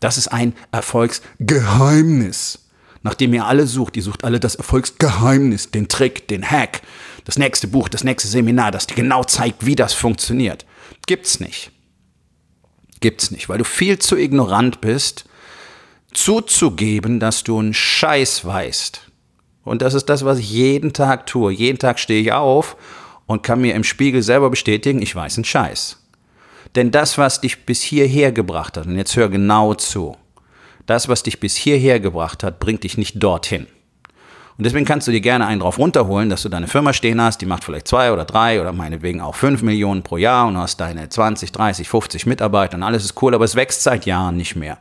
Das 0.00 0.18
ist 0.18 0.28
ein 0.28 0.54
Erfolgsgeheimnis. 0.72 2.60
Nachdem 3.02 3.32
ihr 3.34 3.46
alle 3.46 3.66
sucht, 3.66 3.96
ihr 3.96 4.02
sucht 4.02 4.24
alle 4.24 4.40
das 4.40 4.56
Erfolgsgeheimnis, 4.56 5.70
den 5.70 5.88
Trick, 5.88 6.28
den 6.28 6.48
Hack, 6.48 6.82
das 7.24 7.38
nächste 7.38 7.68
Buch, 7.68 7.88
das 7.88 8.04
nächste 8.04 8.28
Seminar, 8.28 8.70
das 8.70 8.86
dir 8.86 8.94
genau 8.94 9.24
zeigt, 9.24 9.64
wie 9.64 9.76
das 9.76 9.94
funktioniert. 9.94 10.66
Gibt's 11.06 11.40
nicht. 11.40 11.70
Gibt's 13.00 13.30
nicht, 13.30 13.48
weil 13.48 13.58
du 13.58 13.64
viel 13.64 13.98
zu 13.98 14.16
ignorant 14.16 14.80
bist, 14.80 15.24
zuzugeben, 16.12 17.20
dass 17.20 17.44
du 17.44 17.58
einen 17.58 17.74
Scheiß 17.74 18.44
weißt. 18.44 19.02
Und 19.62 19.82
das 19.82 19.94
ist 19.94 20.06
das, 20.06 20.24
was 20.24 20.38
ich 20.38 20.50
jeden 20.50 20.92
Tag 20.92 21.26
tue. 21.26 21.52
Jeden 21.52 21.78
Tag 21.78 21.98
stehe 21.98 22.20
ich 22.20 22.32
auf 22.32 22.76
und 23.26 23.42
kann 23.42 23.60
mir 23.60 23.74
im 23.74 23.84
Spiegel 23.84 24.22
selber 24.22 24.50
bestätigen, 24.50 25.02
ich 25.02 25.14
weiß 25.14 25.36
einen 25.36 25.44
Scheiß. 25.44 25.98
Denn 26.78 26.92
das, 26.92 27.18
was 27.18 27.40
dich 27.40 27.66
bis 27.66 27.82
hierher 27.82 28.30
gebracht 28.30 28.76
hat, 28.76 28.86
und 28.86 28.94
jetzt 28.94 29.16
hör 29.16 29.28
genau 29.28 29.74
zu, 29.74 30.16
das, 30.86 31.08
was 31.08 31.24
dich 31.24 31.40
bis 31.40 31.56
hierher 31.56 31.98
gebracht 31.98 32.44
hat, 32.44 32.60
bringt 32.60 32.84
dich 32.84 32.96
nicht 32.96 33.20
dorthin. 33.20 33.66
Und 34.56 34.64
deswegen 34.64 34.84
kannst 34.84 35.08
du 35.08 35.10
dir 35.10 35.20
gerne 35.20 35.48
einen 35.48 35.58
drauf 35.58 35.80
runterholen, 35.80 36.30
dass 36.30 36.42
du 36.42 36.48
deine 36.48 36.68
Firma 36.68 36.92
stehen 36.92 37.20
hast, 37.20 37.40
die 37.40 37.46
macht 37.46 37.64
vielleicht 37.64 37.88
zwei 37.88 38.12
oder 38.12 38.24
drei 38.24 38.60
oder 38.60 38.72
meinetwegen 38.72 39.20
auch 39.20 39.34
fünf 39.34 39.62
Millionen 39.62 40.04
pro 40.04 40.18
Jahr 40.18 40.46
und 40.46 40.54
du 40.54 40.60
hast 40.60 40.76
deine 40.76 41.08
20, 41.08 41.50
30, 41.50 41.88
50 41.88 42.26
Mitarbeiter 42.26 42.76
und 42.76 42.84
alles 42.84 43.04
ist 43.04 43.20
cool, 43.22 43.34
aber 43.34 43.44
es 43.44 43.56
wächst 43.56 43.82
seit 43.82 44.06
Jahren 44.06 44.36
nicht 44.36 44.54
mehr. 44.54 44.78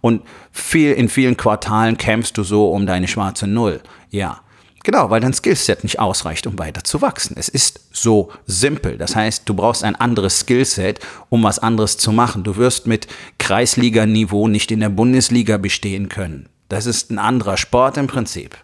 Und 0.00 0.22
viel, 0.50 0.94
in 0.94 1.08
vielen 1.08 1.36
Quartalen 1.36 1.96
kämpfst 1.96 2.36
du 2.36 2.42
so 2.42 2.72
um 2.72 2.86
deine 2.86 3.06
schwarze 3.06 3.46
Null. 3.46 3.82
Ja. 4.10 4.40
Genau, 4.86 5.10
weil 5.10 5.20
dein 5.20 5.34
Skillset 5.34 5.82
nicht 5.82 5.98
ausreicht, 5.98 6.46
um 6.46 6.60
weiter 6.60 6.84
zu 6.84 7.02
wachsen. 7.02 7.34
Es 7.36 7.48
ist 7.48 7.80
so 7.90 8.30
simpel. 8.46 8.96
Das 8.96 9.16
heißt, 9.16 9.42
du 9.44 9.52
brauchst 9.52 9.82
ein 9.82 9.96
anderes 9.96 10.38
Skillset, 10.38 11.00
um 11.28 11.42
was 11.42 11.58
anderes 11.58 11.98
zu 11.98 12.12
machen. 12.12 12.44
Du 12.44 12.56
wirst 12.56 12.86
mit 12.86 13.08
Kreisliganiveau 13.40 14.46
nicht 14.46 14.70
in 14.70 14.78
der 14.78 14.88
Bundesliga 14.88 15.56
bestehen 15.56 16.08
können. 16.08 16.48
Das 16.68 16.86
ist 16.86 17.10
ein 17.10 17.18
anderer 17.18 17.56
Sport 17.56 17.96
im 17.96 18.06
Prinzip. 18.06 18.56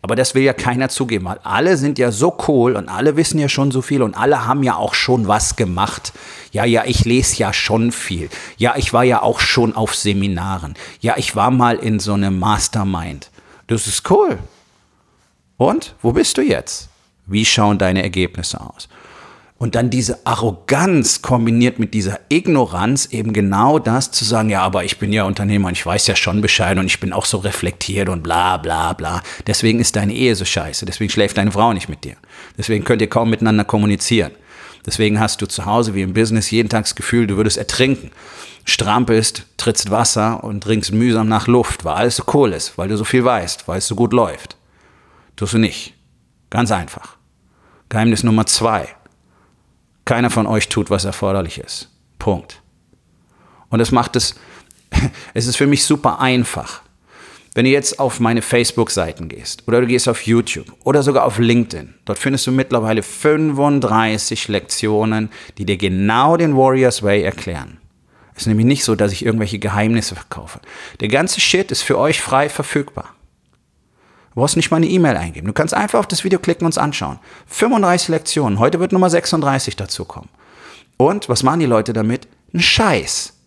Aber 0.00 0.16
das 0.16 0.34
will 0.34 0.44
ja 0.44 0.54
keiner 0.54 0.88
zugeben, 0.88 1.26
weil 1.26 1.40
alle 1.44 1.76
sind 1.76 1.98
ja 1.98 2.10
so 2.10 2.34
cool 2.48 2.74
und 2.74 2.88
alle 2.88 3.16
wissen 3.18 3.38
ja 3.38 3.50
schon 3.50 3.70
so 3.70 3.82
viel 3.82 4.00
und 4.00 4.14
alle 4.14 4.46
haben 4.46 4.62
ja 4.62 4.76
auch 4.76 4.94
schon 4.94 5.28
was 5.28 5.56
gemacht. 5.56 6.14
Ja, 6.52 6.64
ja, 6.64 6.84
ich 6.86 7.04
lese 7.04 7.36
ja 7.36 7.52
schon 7.52 7.92
viel. 7.92 8.30
Ja, 8.56 8.76
ich 8.78 8.94
war 8.94 9.04
ja 9.04 9.20
auch 9.20 9.40
schon 9.40 9.76
auf 9.76 9.94
Seminaren. 9.94 10.72
Ja, 11.00 11.18
ich 11.18 11.36
war 11.36 11.50
mal 11.50 11.76
in 11.76 11.98
so 11.98 12.14
einem 12.14 12.38
Mastermind. 12.38 13.30
Das 13.68 13.86
ist 13.86 14.10
cool. 14.10 14.38
Und 15.56 15.94
wo 16.02 16.12
bist 16.12 16.36
du 16.36 16.42
jetzt? 16.42 16.88
Wie 17.26 17.44
schauen 17.44 17.78
deine 17.78 18.02
Ergebnisse 18.02 18.60
aus? 18.60 18.88
Und 19.58 19.74
dann 19.74 19.90
diese 19.90 20.24
Arroganz 20.24 21.20
kombiniert 21.20 21.80
mit 21.80 21.92
dieser 21.92 22.20
Ignoranz 22.28 23.06
eben 23.06 23.32
genau 23.32 23.80
das 23.80 24.12
zu 24.12 24.24
sagen, 24.24 24.50
ja, 24.50 24.62
aber 24.62 24.84
ich 24.84 24.98
bin 24.98 25.12
ja 25.12 25.24
Unternehmer 25.24 25.66
und 25.66 25.72
ich 25.72 25.84
weiß 25.84 26.06
ja 26.06 26.14
schon 26.14 26.40
Bescheid 26.40 26.78
und 26.78 26.86
ich 26.86 27.00
bin 27.00 27.12
auch 27.12 27.24
so 27.24 27.38
reflektiert 27.38 28.08
und 28.08 28.22
bla 28.22 28.56
bla 28.56 28.92
bla. 28.92 29.20
Deswegen 29.48 29.80
ist 29.80 29.96
deine 29.96 30.14
Ehe 30.14 30.36
so 30.36 30.44
scheiße. 30.44 30.86
Deswegen 30.86 31.10
schläft 31.10 31.36
deine 31.36 31.50
Frau 31.50 31.72
nicht 31.72 31.88
mit 31.88 32.04
dir. 32.04 32.14
Deswegen 32.56 32.84
könnt 32.84 33.02
ihr 33.02 33.08
kaum 33.08 33.30
miteinander 33.30 33.64
kommunizieren. 33.64 34.30
Deswegen 34.86 35.20
hast 35.20 35.42
du 35.42 35.46
zu 35.46 35.66
Hause 35.66 35.94
wie 35.94 36.02
im 36.02 36.14
Business 36.14 36.50
jeden 36.50 36.68
Tag 36.68 36.84
das 36.84 36.94
Gefühl, 36.94 37.26
du 37.26 37.36
würdest 37.36 37.58
ertrinken 37.58 38.10
strampelst, 38.68 39.46
trittst 39.56 39.90
Wasser 39.90 40.44
und 40.44 40.62
trinkst 40.62 40.92
mühsam 40.92 41.26
nach 41.26 41.46
Luft, 41.46 41.86
weil 41.86 41.94
alles 41.94 42.16
so 42.16 42.24
cool 42.34 42.52
ist, 42.52 42.76
weil 42.76 42.88
du 42.88 42.98
so 42.98 43.04
viel 43.04 43.24
weißt, 43.24 43.66
weil 43.66 43.78
es 43.78 43.86
so 43.86 43.94
gut 43.94 44.12
läuft. 44.12 44.58
Tust 45.36 45.54
du 45.54 45.58
nicht. 45.58 45.94
Ganz 46.50 46.70
einfach. 46.70 47.16
Geheimnis 47.88 48.24
Nummer 48.24 48.44
zwei. 48.44 48.88
Keiner 50.04 50.28
von 50.28 50.46
euch 50.46 50.68
tut, 50.68 50.90
was 50.90 51.06
erforderlich 51.06 51.58
ist. 51.58 51.88
Punkt. 52.18 52.60
Und 53.70 53.80
es 53.80 53.90
macht 53.90 54.16
es, 54.16 54.34
es 55.34 55.46
ist 55.46 55.56
für 55.56 55.66
mich 55.66 55.84
super 55.84 56.20
einfach. 56.20 56.82
Wenn 57.58 57.64
du 57.64 57.72
jetzt 57.72 57.98
auf 57.98 58.20
meine 58.20 58.40
Facebook-Seiten 58.40 59.28
gehst 59.28 59.66
oder 59.66 59.80
du 59.80 59.88
gehst 59.88 60.08
auf 60.08 60.22
YouTube 60.22 60.72
oder 60.84 61.02
sogar 61.02 61.24
auf 61.24 61.40
LinkedIn, 61.40 61.92
dort 62.04 62.20
findest 62.20 62.46
du 62.46 62.52
mittlerweile 62.52 63.02
35 63.02 64.46
Lektionen, 64.46 65.28
die 65.58 65.64
dir 65.64 65.76
genau 65.76 66.36
den 66.36 66.56
Warriors 66.56 67.02
Way 67.02 67.24
erklären. 67.24 67.78
Es 68.36 68.42
ist 68.42 68.46
nämlich 68.46 68.64
nicht 68.64 68.84
so, 68.84 68.94
dass 68.94 69.10
ich 69.10 69.26
irgendwelche 69.26 69.58
Geheimnisse 69.58 70.14
verkaufe. 70.14 70.60
Der 71.00 71.08
ganze 71.08 71.40
Shit 71.40 71.72
ist 71.72 71.82
für 71.82 71.98
euch 71.98 72.20
frei 72.20 72.48
verfügbar. 72.48 73.16
Du 74.34 74.40
brauchst 74.40 74.56
nicht 74.56 74.70
mal 74.70 74.76
eine 74.76 74.86
E-Mail 74.86 75.16
eingeben. 75.16 75.48
Du 75.48 75.52
kannst 75.52 75.74
einfach 75.74 75.98
auf 75.98 76.06
das 76.06 76.22
Video 76.22 76.38
klicken 76.38 76.64
und 76.64 76.70
es 76.70 76.78
anschauen. 76.78 77.18
35 77.48 78.06
Lektionen. 78.06 78.60
Heute 78.60 78.78
wird 78.78 78.92
Nummer 78.92 79.10
36 79.10 79.74
dazu 79.74 80.04
kommen. 80.04 80.28
Und 80.96 81.28
was 81.28 81.42
machen 81.42 81.58
die 81.58 81.66
Leute 81.66 81.92
damit? 81.92 82.28
Ein 82.54 82.60
Scheiß. 82.60 83.37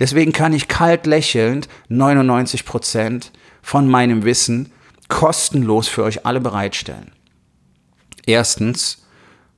Deswegen 0.00 0.32
kann 0.32 0.52
ich 0.52 0.66
kalt 0.66 1.06
lächelnd 1.06 1.68
99 1.88 2.64
Prozent 2.64 3.30
von 3.62 3.88
meinem 3.88 4.24
Wissen 4.24 4.72
kostenlos 5.08 5.86
für 5.86 6.02
euch 6.02 6.26
alle 6.26 6.40
bereitstellen. 6.40 7.12
Erstens, 8.26 9.00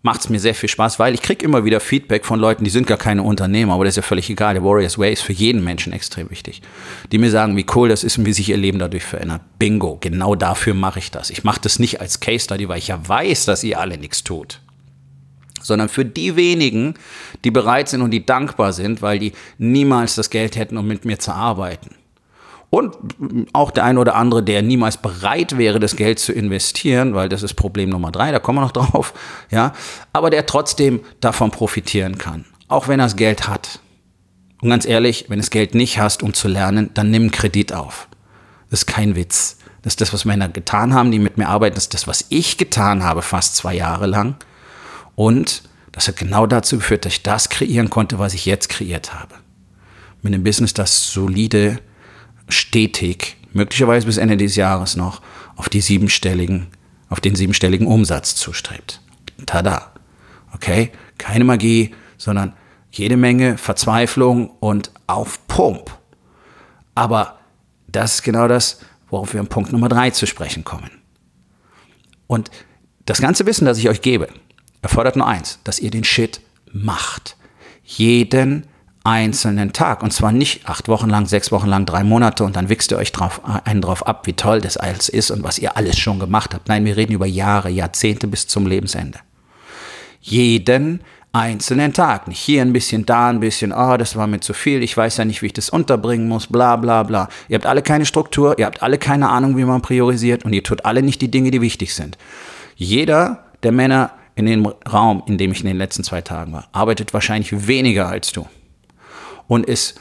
macht 0.02 0.20
es 0.20 0.28
mir 0.28 0.40
sehr 0.40 0.54
viel 0.54 0.68
Spaß, 0.68 0.98
weil 0.98 1.14
ich 1.14 1.22
kriege 1.22 1.44
immer 1.44 1.64
wieder 1.64 1.80
Feedback 1.80 2.24
von 2.24 2.38
Leuten, 2.38 2.64
die 2.64 2.70
sind 2.70 2.86
gar 2.86 2.98
keine 2.98 3.22
Unternehmer, 3.22 3.74
aber 3.74 3.84
das 3.84 3.92
ist 3.92 3.96
ja 3.96 4.02
völlig 4.02 4.28
egal. 4.28 4.54
Der 4.54 4.64
Warriors 4.64 4.98
Way 4.98 5.12
ist 5.12 5.22
für 5.22 5.32
jeden 5.32 5.62
Menschen 5.62 5.92
extrem 5.92 6.30
wichtig. 6.30 6.60
Die 7.12 7.18
mir 7.18 7.30
sagen, 7.30 7.56
wie 7.56 7.66
cool 7.74 7.88
das 7.88 8.02
ist 8.02 8.18
und 8.18 8.26
wie 8.26 8.32
sich 8.32 8.48
ihr 8.48 8.56
Leben 8.56 8.78
dadurch 8.78 9.04
verändert. 9.04 9.42
Bingo, 9.58 9.98
genau 10.00 10.34
dafür 10.34 10.74
mache 10.74 10.98
ich 10.98 11.10
das. 11.10 11.30
Ich 11.30 11.44
mache 11.44 11.60
das 11.62 11.78
nicht 11.78 12.00
als 12.00 12.20
Case 12.20 12.44
Study, 12.44 12.68
weil 12.68 12.78
ich 12.78 12.88
ja 12.88 13.00
weiß, 13.06 13.44
dass 13.44 13.62
ihr 13.62 13.78
alle 13.78 13.96
nichts 13.96 14.24
tut. 14.24 14.60
Sondern 15.62 15.88
für 15.88 16.04
die 16.04 16.36
wenigen, 16.36 16.94
die 17.44 17.50
bereit 17.50 17.88
sind 17.88 18.02
und 18.02 18.10
die 18.10 18.26
dankbar 18.26 18.72
sind, 18.72 19.02
weil 19.02 19.18
die 19.18 19.32
niemals 19.58 20.14
das 20.14 20.30
Geld 20.30 20.56
hätten, 20.56 20.76
um 20.76 20.86
mit 20.86 21.04
mir 21.04 21.18
zu 21.18 21.32
arbeiten. 21.32 21.96
Und 22.74 22.96
auch 23.52 23.70
der 23.70 23.84
eine 23.84 24.00
oder 24.00 24.14
andere, 24.14 24.42
der 24.42 24.62
niemals 24.62 24.96
bereit 24.96 25.58
wäre, 25.58 25.78
das 25.78 25.94
Geld 25.94 26.18
zu 26.18 26.32
investieren, 26.32 27.14
weil 27.14 27.28
das 27.28 27.42
ist 27.42 27.52
Problem 27.52 27.90
Nummer 27.90 28.10
drei, 28.10 28.32
da 28.32 28.38
kommen 28.38 28.58
wir 28.58 28.62
noch 28.62 28.72
drauf, 28.72 29.12
ja, 29.50 29.74
aber 30.14 30.30
der 30.30 30.46
trotzdem 30.46 31.00
davon 31.20 31.50
profitieren 31.50 32.16
kann, 32.16 32.46
auch 32.68 32.88
wenn 32.88 32.98
er 32.98 33.04
das 33.06 33.16
Geld 33.16 33.46
hat. 33.46 33.80
Und 34.62 34.70
ganz 34.70 34.86
ehrlich, 34.86 35.26
wenn 35.28 35.36
du 35.36 35.42
das 35.42 35.50
Geld 35.50 35.74
nicht 35.74 35.98
hast, 35.98 36.22
um 36.22 36.32
zu 36.32 36.48
lernen, 36.48 36.88
dann 36.94 37.10
nimm 37.10 37.30
Kredit 37.30 37.74
auf. 37.74 38.08
Das 38.70 38.80
ist 38.80 38.86
kein 38.86 39.16
Witz. 39.16 39.58
Das 39.82 39.92
ist 39.92 40.00
das, 40.00 40.14
was 40.14 40.24
Männer 40.24 40.48
getan 40.48 40.94
haben, 40.94 41.10
die 41.10 41.18
mit 41.18 41.36
mir 41.36 41.48
arbeiten. 41.48 41.74
Das 41.74 41.84
ist 41.84 41.94
das, 41.94 42.06
was 42.06 42.24
ich 42.30 42.56
getan 42.56 43.02
habe, 43.02 43.20
fast 43.20 43.56
zwei 43.56 43.74
Jahre 43.74 44.06
lang. 44.06 44.36
Und 45.14 45.62
das 45.92 46.08
hat 46.08 46.16
genau 46.16 46.46
dazu 46.46 46.76
geführt, 46.76 47.04
dass 47.04 47.14
ich 47.14 47.22
das 47.22 47.48
kreieren 47.48 47.90
konnte, 47.90 48.18
was 48.18 48.34
ich 48.34 48.46
jetzt 48.46 48.68
kreiert 48.68 49.14
habe. 49.14 49.34
Mit 50.22 50.32
einem 50.32 50.44
Business, 50.44 50.72
das 50.72 51.10
solide 51.12 51.80
stetig, 52.48 53.36
möglicherweise 53.52 54.06
bis 54.06 54.16
Ende 54.16 54.36
des 54.36 54.56
Jahres 54.56 54.96
noch, 54.96 55.20
auf 55.56 55.68
die 55.68 55.80
siebenstelligen, 55.80 56.68
auf 57.08 57.20
den 57.20 57.34
siebenstelligen 57.34 57.86
Umsatz 57.86 58.34
zustrebt. 58.34 59.00
Tada. 59.46 59.92
Okay? 60.54 60.92
Keine 61.18 61.44
Magie, 61.44 61.94
sondern 62.16 62.54
jede 62.90 63.16
Menge 63.16 63.58
Verzweiflung 63.58 64.50
und 64.60 64.92
auf 65.06 65.46
Pump. 65.46 65.90
Aber 66.94 67.38
das 67.88 68.16
ist 68.16 68.22
genau 68.22 68.48
das, 68.48 68.80
worauf 69.08 69.32
wir 69.32 69.40
im 69.40 69.46
Punkt 69.46 69.72
Nummer 69.72 69.88
drei 69.88 70.10
zu 70.10 70.26
sprechen 70.26 70.64
kommen. 70.64 70.90
Und 72.26 72.50
das 73.04 73.20
ganze 73.20 73.44
Wissen, 73.46 73.66
das 73.66 73.78
ich 73.78 73.88
euch 73.88 74.00
gebe, 74.00 74.28
erfordert 74.82 75.16
nur 75.16 75.26
eins, 75.26 75.58
dass 75.64 75.78
ihr 75.78 75.90
den 75.90 76.04
Shit 76.04 76.40
macht. 76.72 77.36
Jeden 77.84 78.66
einzelnen 79.04 79.72
Tag. 79.72 80.02
Und 80.02 80.12
zwar 80.12 80.32
nicht 80.32 80.68
acht 80.68 80.88
Wochen 80.88 81.08
lang, 81.08 81.26
sechs 81.26 81.50
Wochen 81.50 81.68
lang, 81.68 81.86
drei 81.86 82.04
Monate 82.04 82.44
und 82.44 82.56
dann 82.56 82.68
wichst 82.68 82.90
ihr 82.92 82.98
euch 82.98 83.12
drauf, 83.12 83.40
einen 83.64 83.80
drauf 83.80 84.06
ab, 84.06 84.26
wie 84.26 84.34
toll 84.34 84.60
das 84.60 84.76
alles 84.76 85.08
ist 85.08 85.30
und 85.30 85.42
was 85.42 85.58
ihr 85.58 85.76
alles 85.76 85.98
schon 85.98 86.18
gemacht 86.18 86.54
habt. 86.54 86.68
Nein, 86.68 86.84
wir 86.84 86.96
reden 86.96 87.12
über 87.12 87.26
Jahre, 87.26 87.70
Jahrzehnte 87.70 88.26
bis 88.26 88.46
zum 88.46 88.66
Lebensende. 88.66 89.18
Jeden 90.20 91.00
einzelnen 91.32 91.92
Tag. 91.92 92.28
Nicht 92.28 92.38
hier 92.38 92.62
ein 92.62 92.72
bisschen, 92.72 93.06
da 93.06 93.28
ein 93.28 93.40
bisschen, 93.40 93.72
oh, 93.72 93.96
das 93.96 94.16
war 94.16 94.26
mir 94.26 94.40
zu 94.40 94.52
viel, 94.52 94.82
ich 94.82 94.96
weiß 94.96 95.16
ja 95.16 95.24
nicht, 95.24 95.42
wie 95.42 95.46
ich 95.46 95.52
das 95.52 95.70
unterbringen 95.70 96.28
muss, 96.28 96.46
bla 96.46 96.76
bla 96.76 97.02
bla. 97.02 97.28
Ihr 97.48 97.56
habt 97.56 97.66
alle 97.66 97.82
keine 97.82 98.06
Struktur, 98.06 98.58
ihr 98.58 98.66
habt 98.66 98.82
alle 98.82 98.98
keine 98.98 99.30
Ahnung, 99.30 99.56
wie 99.56 99.64
man 99.64 99.82
priorisiert 99.82 100.44
und 100.44 100.52
ihr 100.52 100.62
tut 100.62 100.84
alle 100.84 101.02
nicht 101.02 101.20
die 101.20 101.30
Dinge, 101.30 101.50
die 101.50 101.60
wichtig 101.60 101.94
sind. 101.94 102.18
Jeder 102.76 103.44
der 103.62 103.72
Männer 103.72 104.12
in 104.34 104.46
dem 104.46 104.66
Raum, 104.66 105.22
in 105.26 105.38
dem 105.38 105.52
ich 105.52 105.60
in 105.60 105.66
den 105.66 105.76
letzten 105.76 106.04
zwei 106.04 106.20
Tagen 106.20 106.52
war, 106.52 106.68
arbeitet 106.72 107.12
wahrscheinlich 107.12 107.66
weniger 107.66 108.08
als 108.08 108.32
du 108.32 108.46
und 109.46 109.66
ist 109.66 110.00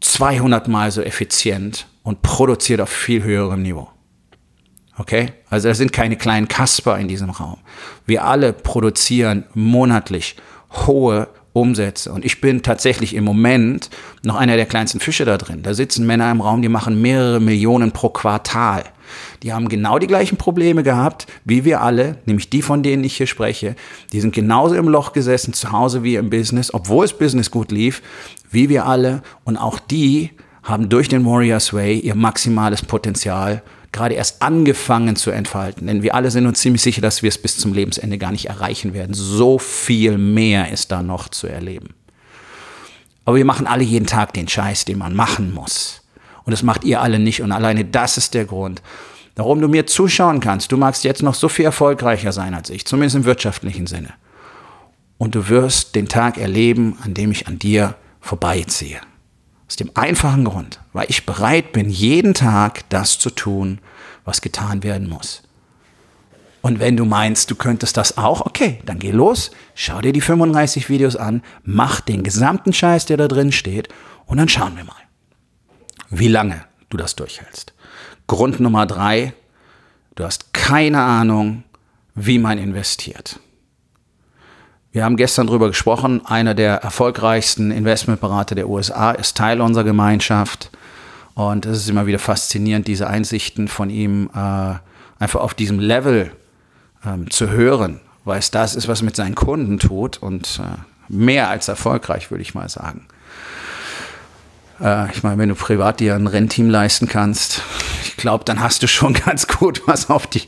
200 0.00 0.68
mal 0.68 0.90
so 0.90 1.02
effizient 1.02 1.86
und 2.02 2.22
produziert 2.22 2.80
auf 2.80 2.88
viel 2.88 3.22
höherem 3.22 3.62
Niveau. 3.62 3.88
Okay? 4.98 5.32
Also 5.48 5.68
da 5.68 5.74
sind 5.74 5.92
keine 5.92 6.16
kleinen 6.16 6.48
Kasper 6.48 6.98
in 6.98 7.08
diesem 7.08 7.30
Raum. 7.30 7.58
Wir 8.06 8.24
alle 8.24 8.52
produzieren 8.52 9.44
monatlich 9.54 10.36
hohe 10.86 11.28
Umsätze. 11.52 12.12
Und 12.12 12.24
ich 12.24 12.40
bin 12.40 12.62
tatsächlich 12.62 13.14
im 13.14 13.24
Moment 13.24 13.90
noch 14.22 14.36
einer 14.36 14.56
der 14.56 14.66
kleinsten 14.66 15.00
Fische 15.00 15.24
da 15.24 15.36
drin. 15.36 15.62
Da 15.62 15.74
sitzen 15.74 16.06
Männer 16.06 16.30
im 16.30 16.40
Raum, 16.40 16.62
die 16.62 16.68
machen 16.68 17.00
mehrere 17.02 17.40
Millionen 17.40 17.92
pro 17.92 18.08
Quartal. 18.08 18.84
Die 19.42 19.52
haben 19.52 19.68
genau 19.68 19.98
die 19.98 20.06
gleichen 20.06 20.38
Probleme 20.38 20.82
gehabt 20.82 21.26
wie 21.44 21.64
wir 21.64 21.82
alle, 21.82 22.16
nämlich 22.24 22.48
die, 22.50 22.62
von 22.62 22.82
denen 22.82 23.04
ich 23.04 23.16
hier 23.16 23.26
spreche. 23.26 23.76
Die 24.12 24.20
sind 24.20 24.34
genauso 24.34 24.74
im 24.74 24.88
Loch 24.88 25.12
gesessen, 25.12 25.52
zu 25.52 25.72
Hause 25.72 26.02
wie 26.02 26.16
im 26.16 26.30
Business, 26.30 26.72
obwohl 26.72 27.04
es 27.04 27.12
Business 27.12 27.50
gut 27.50 27.72
lief, 27.72 28.02
wie 28.50 28.68
wir 28.68 28.86
alle. 28.86 29.22
Und 29.44 29.56
auch 29.56 29.78
die 29.78 30.30
haben 30.62 30.88
durch 30.88 31.08
den 31.08 31.26
Warriors 31.26 31.74
Way 31.74 31.98
ihr 31.98 32.14
maximales 32.14 32.82
Potenzial 32.82 33.62
gerade 33.92 34.14
erst 34.14 34.42
angefangen 34.42 35.16
zu 35.16 35.30
entfalten. 35.30 35.86
Denn 35.86 36.02
wir 36.02 36.14
alle 36.14 36.30
sind 36.30 36.46
uns 36.46 36.60
ziemlich 36.60 36.82
sicher, 36.82 37.02
dass 37.02 37.22
wir 37.22 37.28
es 37.28 37.38
bis 37.38 37.58
zum 37.58 37.74
Lebensende 37.74 38.18
gar 38.18 38.32
nicht 38.32 38.46
erreichen 38.46 38.94
werden. 38.94 39.14
So 39.14 39.58
viel 39.58 40.18
mehr 40.18 40.72
ist 40.72 40.90
da 40.90 41.02
noch 41.02 41.28
zu 41.28 41.46
erleben. 41.46 41.94
Aber 43.24 43.36
wir 43.36 43.44
machen 43.44 43.66
alle 43.66 43.84
jeden 43.84 44.06
Tag 44.06 44.32
den 44.32 44.48
Scheiß, 44.48 44.86
den 44.86 44.98
man 44.98 45.14
machen 45.14 45.54
muss. 45.54 46.02
Und 46.44 46.50
das 46.50 46.62
macht 46.62 46.84
ihr 46.84 47.00
alle 47.00 47.18
nicht. 47.18 47.42
Und 47.42 47.52
alleine 47.52 47.84
das 47.84 48.16
ist 48.16 48.34
der 48.34 48.46
Grund, 48.46 48.82
warum 49.36 49.60
du 49.60 49.68
mir 49.68 49.86
zuschauen 49.86 50.40
kannst. 50.40 50.72
Du 50.72 50.76
magst 50.76 51.04
jetzt 51.04 51.22
noch 51.22 51.34
so 51.34 51.48
viel 51.48 51.66
erfolgreicher 51.66 52.32
sein 52.32 52.54
als 52.54 52.70
ich, 52.70 52.86
zumindest 52.86 53.16
im 53.16 53.24
wirtschaftlichen 53.24 53.86
Sinne. 53.86 54.14
Und 55.18 55.34
du 55.34 55.48
wirst 55.48 55.94
den 55.94 56.08
Tag 56.08 56.38
erleben, 56.38 56.98
an 57.04 57.14
dem 57.14 57.30
ich 57.30 57.46
an 57.46 57.58
dir 57.58 57.94
vorbeiziehe. 58.20 59.00
Aus 59.72 59.76
dem 59.76 59.90
einfachen 59.94 60.44
Grund, 60.44 60.80
weil 60.92 61.06
ich 61.08 61.24
bereit 61.24 61.72
bin, 61.72 61.88
jeden 61.88 62.34
Tag 62.34 62.88
das 62.90 63.18
zu 63.18 63.30
tun, 63.30 63.78
was 64.26 64.42
getan 64.42 64.82
werden 64.82 65.08
muss. 65.08 65.42
Und 66.60 66.78
wenn 66.78 66.96
du 66.96 67.06
meinst, 67.06 67.50
du 67.50 67.54
könntest 67.54 67.96
das 67.96 68.18
auch, 68.18 68.42
okay, 68.42 68.80
dann 68.84 68.98
geh 68.98 69.10
los, 69.10 69.50
schau 69.74 70.02
dir 70.02 70.12
die 70.12 70.20
35 70.20 70.90
Videos 70.90 71.16
an, 71.16 71.42
mach 71.64 72.00
den 72.00 72.22
gesamten 72.22 72.74
Scheiß, 72.74 73.06
der 73.06 73.16
da 73.16 73.28
drin 73.28 73.50
steht, 73.50 73.88
und 74.26 74.36
dann 74.36 74.48
schauen 74.48 74.76
wir 74.76 74.84
mal 74.84 75.02
wie 76.12 76.28
lange 76.28 76.64
du 76.90 76.96
das 76.96 77.16
durchhältst. 77.16 77.72
Grund 78.26 78.60
Nummer 78.60 78.86
drei, 78.86 79.32
du 80.14 80.24
hast 80.24 80.52
keine 80.52 81.00
Ahnung, 81.02 81.64
wie 82.14 82.38
man 82.38 82.58
investiert. 82.58 83.40
Wir 84.92 85.04
haben 85.04 85.16
gestern 85.16 85.46
darüber 85.46 85.68
gesprochen, 85.68 86.24
einer 86.26 86.54
der 86.54 86.76
erfolgreichsten 86.76 87.70
Investmentberater 87.70 88.54
der 88.54 88.68
USA 88.68 89.12
ist 89.12 89.38
Teil 89.38 89.62
unserer 89.62 89.84
Gemeinschaft. 89.84 90.70
Und 91.34 91.64
es 91.64 91.78
ist 91.78 91.88
immer 91.88 92.04
wieder 92.04 92.18
faszinierend, 92.18 92.86
diese 92.86 93.06
Einsichten 93.06 93.68
von 93.68 93.88
ihm 93.88 94.28
äh, 94.34 94.74
einfach 95.18 95.40
auf 95.40 95.54
diesem 95.54 95.80
Level 95.80 96.30
ähm, 97.06 97.30
zu 97.30 97.48
hören, 97.48 98.00
weil 98.26 98.38
es 98.38 98.50
das 98.50 98.74
ist, 98.74 98.86
was 98.86 99.00
mit 99.00 99.16
seinen 99.16 99.34
Kunden 99.34 99.78
tut 99.78 100.18
und 100.18 100.60
äh, 100.62 100.78
mehr 101.08 101.48
als 101.48 101.68
erfolgreich, 101.68 102.30
würde 102.30 102.42
ich 102.42 102.54
mal 102.54 102.68
sagen. 102.68 103.06
Äh, 104.78 105.10
ich 105.10 105.22
meine, 105.22 105.38
wenn 105.38 105.48
du 105.48 105.54
privat 105.54 106.00
dir 106.00 106.16
ein 106.16 106.26
Rennteam 106.26 106.68
leisten 106.68 107.08
kannst, 107.08 107.62
ich 108.04 108.18
glaube, 108.18 108.44
dann 108.44 108.60
hast 108.60 108.82
du 108.82 108.88
schon 108.88 109.14
ganz 109.24 109.48
gut 109.48 109.82
was 109.86 110.10
auf 110.10 110.26
die 110.26 110.42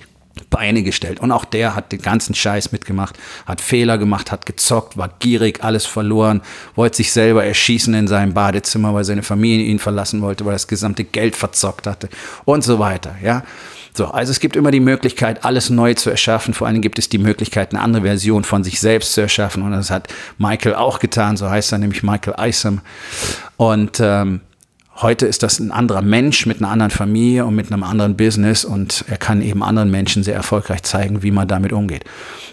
Beine 0.51 0.83
gestellt. 0.83 1.21
Und 1.21 1.33
auch 1.33 1.45
der 1.45 1.75
hat 1.77 1.93
den 1.93 2.03
ganzen 2.03 2.35
Scheiß 2.35 2.73
mitgemacht, 2.73 3.19
hat 3.47 3.61
Fehler 3.61 3.99
gemacht, 3.99 4.33
hat 4.33 4.47
gezockt, 4.47 4.97
war 4.97 5.11
gierig, 5.19 5.63
alles 5.63 5.87
verloren, 5.87 6.43
wollte 6.75 6.99
sich 6.99 7.13
selber 7.13 7.45
erschießen 7.45 7.95
in 7.95 8.09
seinem 8.09 8.35
Badezimmer, 8.35 8.95
weil 8.95 9.05
seine 9.05 9.23
Familie 9.23 9.67
ihn 9.67 9.79
verlassen 9.79 10.23
wollte, 10.23 10.45
weil 10.45 10.53
er 10.53 10.57
das 10.57 10.69
gesamte 10.69 11.05
Geld 11.05 11.37
verzockt 11.37 11.87
hatte 11.87 12.09
und 12.45 12.65
so 12.65 12.79
weiter, 12.79 13.15
ja. 13.23 13.43
So, 13.97 14.07
also 14.07 14.33
es 14.33 14.41
gibt 14.41 14.57
immer 14.57 14.73
die 14.73 14.81
Möglichkeit, 14.81 15.45
alles 15.45 15.71
neu 15.71 15.95
zu 15.95 16.11
erschaffen. 16.11 16.53
Vor 16.53 16.67
allem 16.67 16.81
gibt 16.81 16.99
es 16.99 17.09
die 17.09 17.19
Möglichkeit, 17.19 17.73
eine 17.73 17.81
andere 17.81 18.03
Version 18.03 18.43
von 18.43 18.65
sich 18.65 18.81
selbst 18.81 19.13
zu 19.13 19.21
erschaffen. 19.21 19.63
Und 19.63 19.71
das 19.71 19.89
hat 19.89 20.09
Michael 20.37 20.75
auch 20.75 20.99
getan. 20.99 21.37
So 21.37 21.49
heißt 21.49 21.71
er 21.71 21.79
nämlich 21.79 22.03
Michael 22.03 22.35
Isom. 22.45 22.81
Und 23.57 24.01
ähm, 24.01 24.41
Heute 24.97 25.27
ist 25.27 25.43
das 25.43 25.59
ein 25.59 25.73
anderer 25.73 26.03
Mensch 26.03 26.47
mit 26.47 26.59
einer 26.59 26.71
anderen 26.71 26.91
Familie 26.93 27.45
und 27.45 27.57
mit 27.57 27.73
einem 27.73 27.83
anderen 27.83 28.17
Business 28.17 28.65
und 28.65 29.05
er 29.09 29.17
kann 29.17 29.43
eben 29.43 29.65
anderen 29.65 29.91
Menschen 29.91 30.23
sehr 30.23 30.37
erfolgreich 30.37 30.85
zeigen, 30.85 31.25
wie 31.25 31.33
man 31.33 31.49
damit 31.49 31.73
umgeht. 31.73 32.05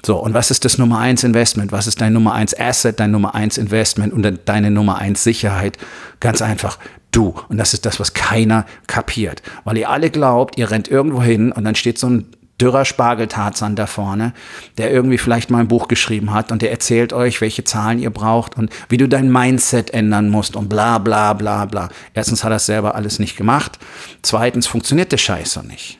So, 0.04 0.18
und 0.18 0.34
was 0.34 0.50
ist 0.50 0.66
das 0.66 0.80
Nummer 0.80 0.98
eins 0.98 1.24
Investment? 1.24 1.72
Was 1.72 1.86
ist 1.86 2.02
dein 2.02 2.14
Nummer 2.14 2.34
eins 2.34 2.60
Asset, 2.60 3.00
dein 3.00 3.12
Nummer 3.12 3.36
eins 3.36 3.60
Investment 3.60 4.12
und 4.12 4.28
deine 4.46 4.72
Nummer 4.72 4.98
eins 4.98 5.24
Sicherheit? 5.24 5.78
Ganz 6.20 6.42
einfach, 6.42 6.80
du. 7.12 7.36
Und 7.50 7.58
das 7.58 7.76
ist 7.76 7.86
das, 7.86 8.00
was 8.00 8.14
keiner 8.14 8.66
kapiert. 8.88 9.44
Weil 9.64 9.78
ihr 9.78 9.90
alle 9.90 10.10
glaubt, 10.10 10.58
ihr 10.58 10.72
rennt 10.72 10.88
irgendwo 10.88 11.22
hin 11.22 11.52
und 11.52 11.64
dann 11.64 11.76
steht 11.76 12.00
so 12.00 12.10
ein 12.10 12.26
dürrer 12.62 12.86
Spargeltarzan 12.86 13.76
da 13.76 13.88
vorne, 13.88 14.34
der 14.78 14.92
irgendwie 14.92 15.18
vielleicht 15.18 15.50
mal 15.50 15.60
ein 15.60 15.68
Buch 15.68 15.88
geschrieben 15.88 16.32
hat 16.34 16.52
und 16.52 16.62
der 16.62 16.72
erzählt 16.72 17.12
euch, 17.12 17.42
welche 17.42 17.64
Zahlen 17.64 18.00
ihr 18.00 18.12
braucht 18.12 18.56
und 18.58 18.72
wie 18.90 18.98
du 18.98 19.10
dein 19.10 19.32
Mindset 19.32 19.92
ändern 19.92 20.30
musst 20.30 20.56
und 20.56 20.70
bla 20.70 21.00
bla 21.00 21.34
bla 21.34 21.66
bla. 21.66 21.90
Erstens 22.14 22.44
hat 22.44 22.52
er 22.52 22.58
es 22.58 22.66
selber 22.66 22.96
alles 22.96 23.20
nicht 23.20 23.36
gemacht. 23.36 23.80
Zweitens 24.22 24.68
funktioniert 24.68 25.12
der 25.12 25.18
Scheiß 25.18 25.54
so 25.54 25.62
nicht. 25.62 25.98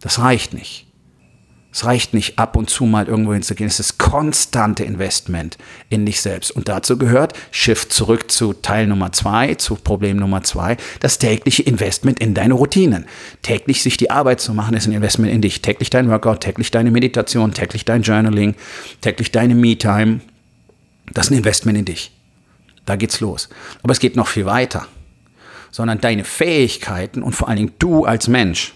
Das 0.00 0.18
reicht 0.18 0.52
nicht. 0.52 0.86
Es 1.74 1.84
reicht 1.84 2.14
nicht, 2.14 2.38
ab 2.38 2.54
und 2.54 2.70
zu 2.70 2.84
mal 2.84 3.08
irgendwo 3.08 3.32
hinzugehen. 3.34 3.66
Es 3.66 3.80
ist 3.80 3.98
konstante 3.98 4.84
Investment 4.84 5.58
in 5.88 6.06
dich 6.06 6.20
selbst. 6.20 6.52
Und 6.52 6.68
dazu 6.68 6.96
gehört, 6.96 7.32
Shift 7.50 7.92
zurück 7.92 8.30
zu 8.30 8.52
Teil 8.52 8.86
Nummer 8.86 9.10
zwei, 9.10 9.56
zu 9.56 9.74
Problem 9.74 10.18
Nummer 10.18 10.44
zwei, 10.44 10.76
das 11.00 11.18
tägliche 11.18 11.64
Investment 11.64 12.20
in 12.20 12.32
deine 12.32 12.54
Routinen. 12.54 13.06
Täglich 13.42 13.82
sich 13.82 13.96
die 13.96 14.08
Arbeit 14.08 14.40
zu 14.40 14.54
machen, 14.54 14.76
ist 14.76 14.86
ein 14.86 14.92
Investment 14.92 15.32
in 15.32 15.40
dich. 15.40 15.62
Täglich 15.62 15.90
dein 15.90 16.08
Workout, 16.08 16.42
täglich 16.42 16.70
deine 16.70 16.92
Meditation, 16.92 17.52
täglich 17.52 17.84
dein 17.84 18.02
Journaling, 18.02 18.54
täglich 19.00 19.32
deine 19.32 19.56
Me-Time. 19.56 20.20
Das 21.12 21.26
ist 21.26 21.32
ein 21.32 21.38
Investment 21.38 21.76
in 21.76 21.86
dich. 21.86 22.12
Da 22.86 22.94
geht's 22.94 23.18
los. 23.18 23.48
Aber 23.82 23.90
es 23.90 23.98
geht 23.98 24.14
noch 24.14 24.28
viel 24.28 24.46
weiter. 24.46 24.86
Sondern 25.72 26.00
deine 26.00 26.22
Fähigkeiten 26.22 27.20
und 27.20 27.32
vor 27.32 27.48
allen 27.48 27.56
Dingen 27.56 27.72
du 27.80 28.04
als 28.04 28.28
Mensch 28.28 28.74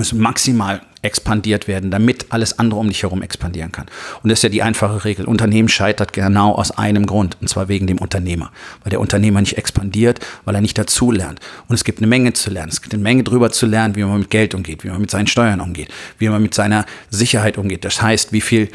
müssen 0.00 0.18
maximal 0.18 0.80
expandiert 1.02 1.68
werden, 1.68 1.90
damit 1.90 2.26
alles 2.30 2.58
andere 2.58 2.80
um 2.80 2.88
dich 2.88 3.02
herum 3.02 3.20
expandieren 3.20 3.70
kann. 3.70 3.86
Und 4.22 4.30
das 4.30 4.38
ist 4.38 4.42
ja 4.42 4.48
die 4.48 4.62
einfache 4.62 5.04
Regel. 5.04 5.26
Unternehmen 5.26 5.68
scheitert 5.68 6.14
genau 6.14 6.54
aus 6.54 6.70
einem 6.70 7.04
Grund, 7.04 7.36
und 7.40 7.48
zwar 7.48 7.68
wegen 7.68 7.86
dem 7.86 7.98
Unternehmer. 7.98 8.50
Weil 8.82 8.90
der 8.90 9.00
Unternehmer 9.00 9.40
nicht 9.40 9.58
expandiert, 9.58 10.20
weil 10.46 10.54
er 10.54 10.62
nicht 10.62 10.78
dazulernt. 10.78 11.38
Und 11.68 11.74
es 11.74 11.84
gibt 11.84 11.98
eine 11.98 12.06
Menge 12.06 12.32
zu 12.32 12.50
lernen. 12.50 12.70
Es 12.70 12.80
gibt 12.80 12.94
eine 12.94 13.02
Menge 13.02 13.24
drüber 13.24 13.50
zu 13.50 13.66
lernen, 13.66 13.94
wie 13.94 14.02
man 14.02 14.20
mit 14.20 14.30
Geld 14.30 14.54
umgeht, 14.54 14.84
wie 14.84 14.88
man 14.88 15.02
mit 15.02 15.10
seinen 15.10 15.26
Steuern 15.26 15.60
umgeht, 15.60 15.88
wie 16.18 16.30
man 16.30 16.40
mit 16.42 16.54
seiner 16.54 16.86
Sicherheit 17.10 17.58
umgeht. 17.58 17.84
Das 17.84 18.00
heißt, 18.00 18.32
wie 18.32 18.40
viel 18.40 18.70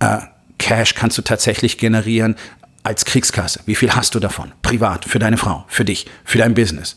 äh, 0.00 0.18
Cash 0.58 0.94
kannst 0.94 1.18
du 1.18 1.22
tatsächlich 1.22 1.78
generieren 1.78 2.34
als 2.82 3.04
Kriegskasse? 3.04 3.60
Wie 3.66 3.76
viel 3.76 3.92
hast 3.92 4.14
du 4.16 4.20
davon? 4.20 4.52
Privat, 4.62 5.04
für 5.04 5.20
deine 5.20 5.36
Frau, 5.36 5.64
für 5.68 5.84
dich, 5.84 6.06
für 6.24 6.38
dein 6.38 6.54
Business 6.54 6.96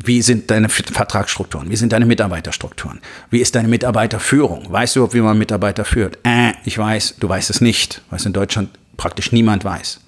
wie 0.00 0.22
sind 0.22 0.50
deine 0.50 0.68
Vertragsstrukturen? 0.68 1.70
Wie 1.70 1.76
sind 1.76 1.92
deine 1.92 2.06
Mitarbeiterstrukturen? 2.06 3.00
Wie 3.30 3.40
ist 3.40 3.56
deine 3.56 3.66
Mitarbeiterführung? 3.66 4.70
Weißt 4.70 4.94
du, 4.94 5.12
wie 5.12 5.20
man 5.20 5.36
Mitarbeiter 5.36 5.84
führt? 5.84 6.18
Äh, 6.22 6.52
ich 6.64 6.78
weiß, 6.78 7.16
du 7.18 7.28
weißt 7.28 7.50
es 7.50 7.60
nicht, 7.60 8.00
was 8.08 8.24
in 8.24 8.32
Deutschland 8.32 8.70
praktisch 8.96 9.32
niemand 9.32 9.64
weiß. 9.64 10.00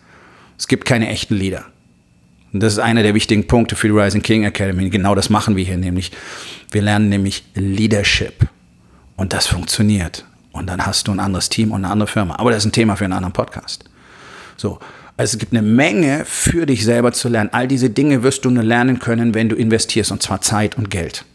Es 0.56 0.68
gibt 0.68 0.84
keine 0.84 1.08
echten 1.08 1.34
Leader. 1.34 1.64
Und 2.52 2.62
das 2.62 2.74
ist 2.74 2.78
einer 2.78 3.02
der 3.02 3.14
wichtigen 3.14 3.48
Punkte 3.48 3.74
für 3.74 3.88
die 3.88 3.94
Rising 3.94 4.22
King 4.22 4.44
Academy. 4.44 4.90
Genau 4.90 5.16
das 5.16 5.28
machen 5.28 5.56
wir 5.56 5.64
hier 5.64 5.76
nämlich. 5.76 6.12
Wir 6.70 6.82
lernen 6.82 7.08
nämlich 7.08 7.44
Leadership. 7.54 8.46
Und 9.16 9.32
das 9.32 9.48
funktioniert. 9.48 10.24
Und 10.52 10.68
dann 10.68 10.86
hast 10.86 11.08
du 11.08 11.12
ein 11.12 11.20
anderes 11.20 11.48
Team 11.48 11.72
und 11.72 11.84
eine 11.84 11.92
andere 11.92 12.06
Firma. 12.06 12.36
Aber 12.36 12.50
das 12.50 12.58
ist 12.58 12.66
ein 12.66 12.72
Thema 12.72 12.94
für 12.94 13.04
einen 13.04 13.12
anderen 13.12 13.32
Podcast. 13.32 13.84
So. 14.56 14.78
Also 15.20 15.34
es 15.34 15.38
gibt 15.38 15.52
eine 15.52 15.60
Menge 15.60 16.24
für 16.24 16.64
dich 16.64 16.82
selber 16.82 17.12
zu 17.12 17.28
lernen. 17.28 17.50
All 17.52 17.68
diese 17.68 17.90
Dinge 17.90 18.22
wirst 18.22 18.46
du 18.46 18.50
nur 18.50 18.62
lernen 18.62 19.00
können, 19.00 19.34
wenn 19.34 19.50
du 19.50 19.54
investierst, 19.54 20.12
und 20.12 20.22
zwar 20.22 20.40
Zeit 20.40 20.78
und 20.78 20.90
Geld. 20.90 21.26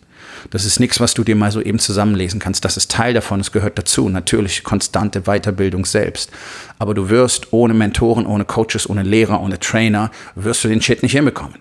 Das 0.49 0.65
ist 0.65 0.79
nichts, 0.79 0.99
was 0.99 1.13
du 1.13 1.23
dir 1.23 1.35
mal 1.35 1.51
so 1.51 1.61
eben 1.61 1.77
zusammenlesen 1.77 2.39
kannst. 2.39 2.65
Das 2.65 2.77
ist 2.77 2.89
Teil 2.89 3.13
davon, 3.13 3.39
es 3.41 3.51
gehört 3.51 3.77
dazu. 3.77 4.09
Natürlich 4.09 4.63
konstante 4.63 5.21
Weiterbildung 5.25 5.85
selbst. 5.85 6.31
Aber 6.79 6.95
du 6.95 7.11
wirst 7.11 7.53
ohne 7.53 7.75
Mentoren, 7.75 8.25
ohne 8.25 8.43
Coaches, 8.43 8.89
ohne 8.89 9.03
Lehrer, 9.03 9.39
ohne 9.39 9.59
Trainer, 9.59 10.09
wirst 10.33 10.63
du 10.63 10.67
den 10.67 10.81
Shit 10.81 11.03
nicht 11.03 11.11
hinbekommen. 11.11 11.59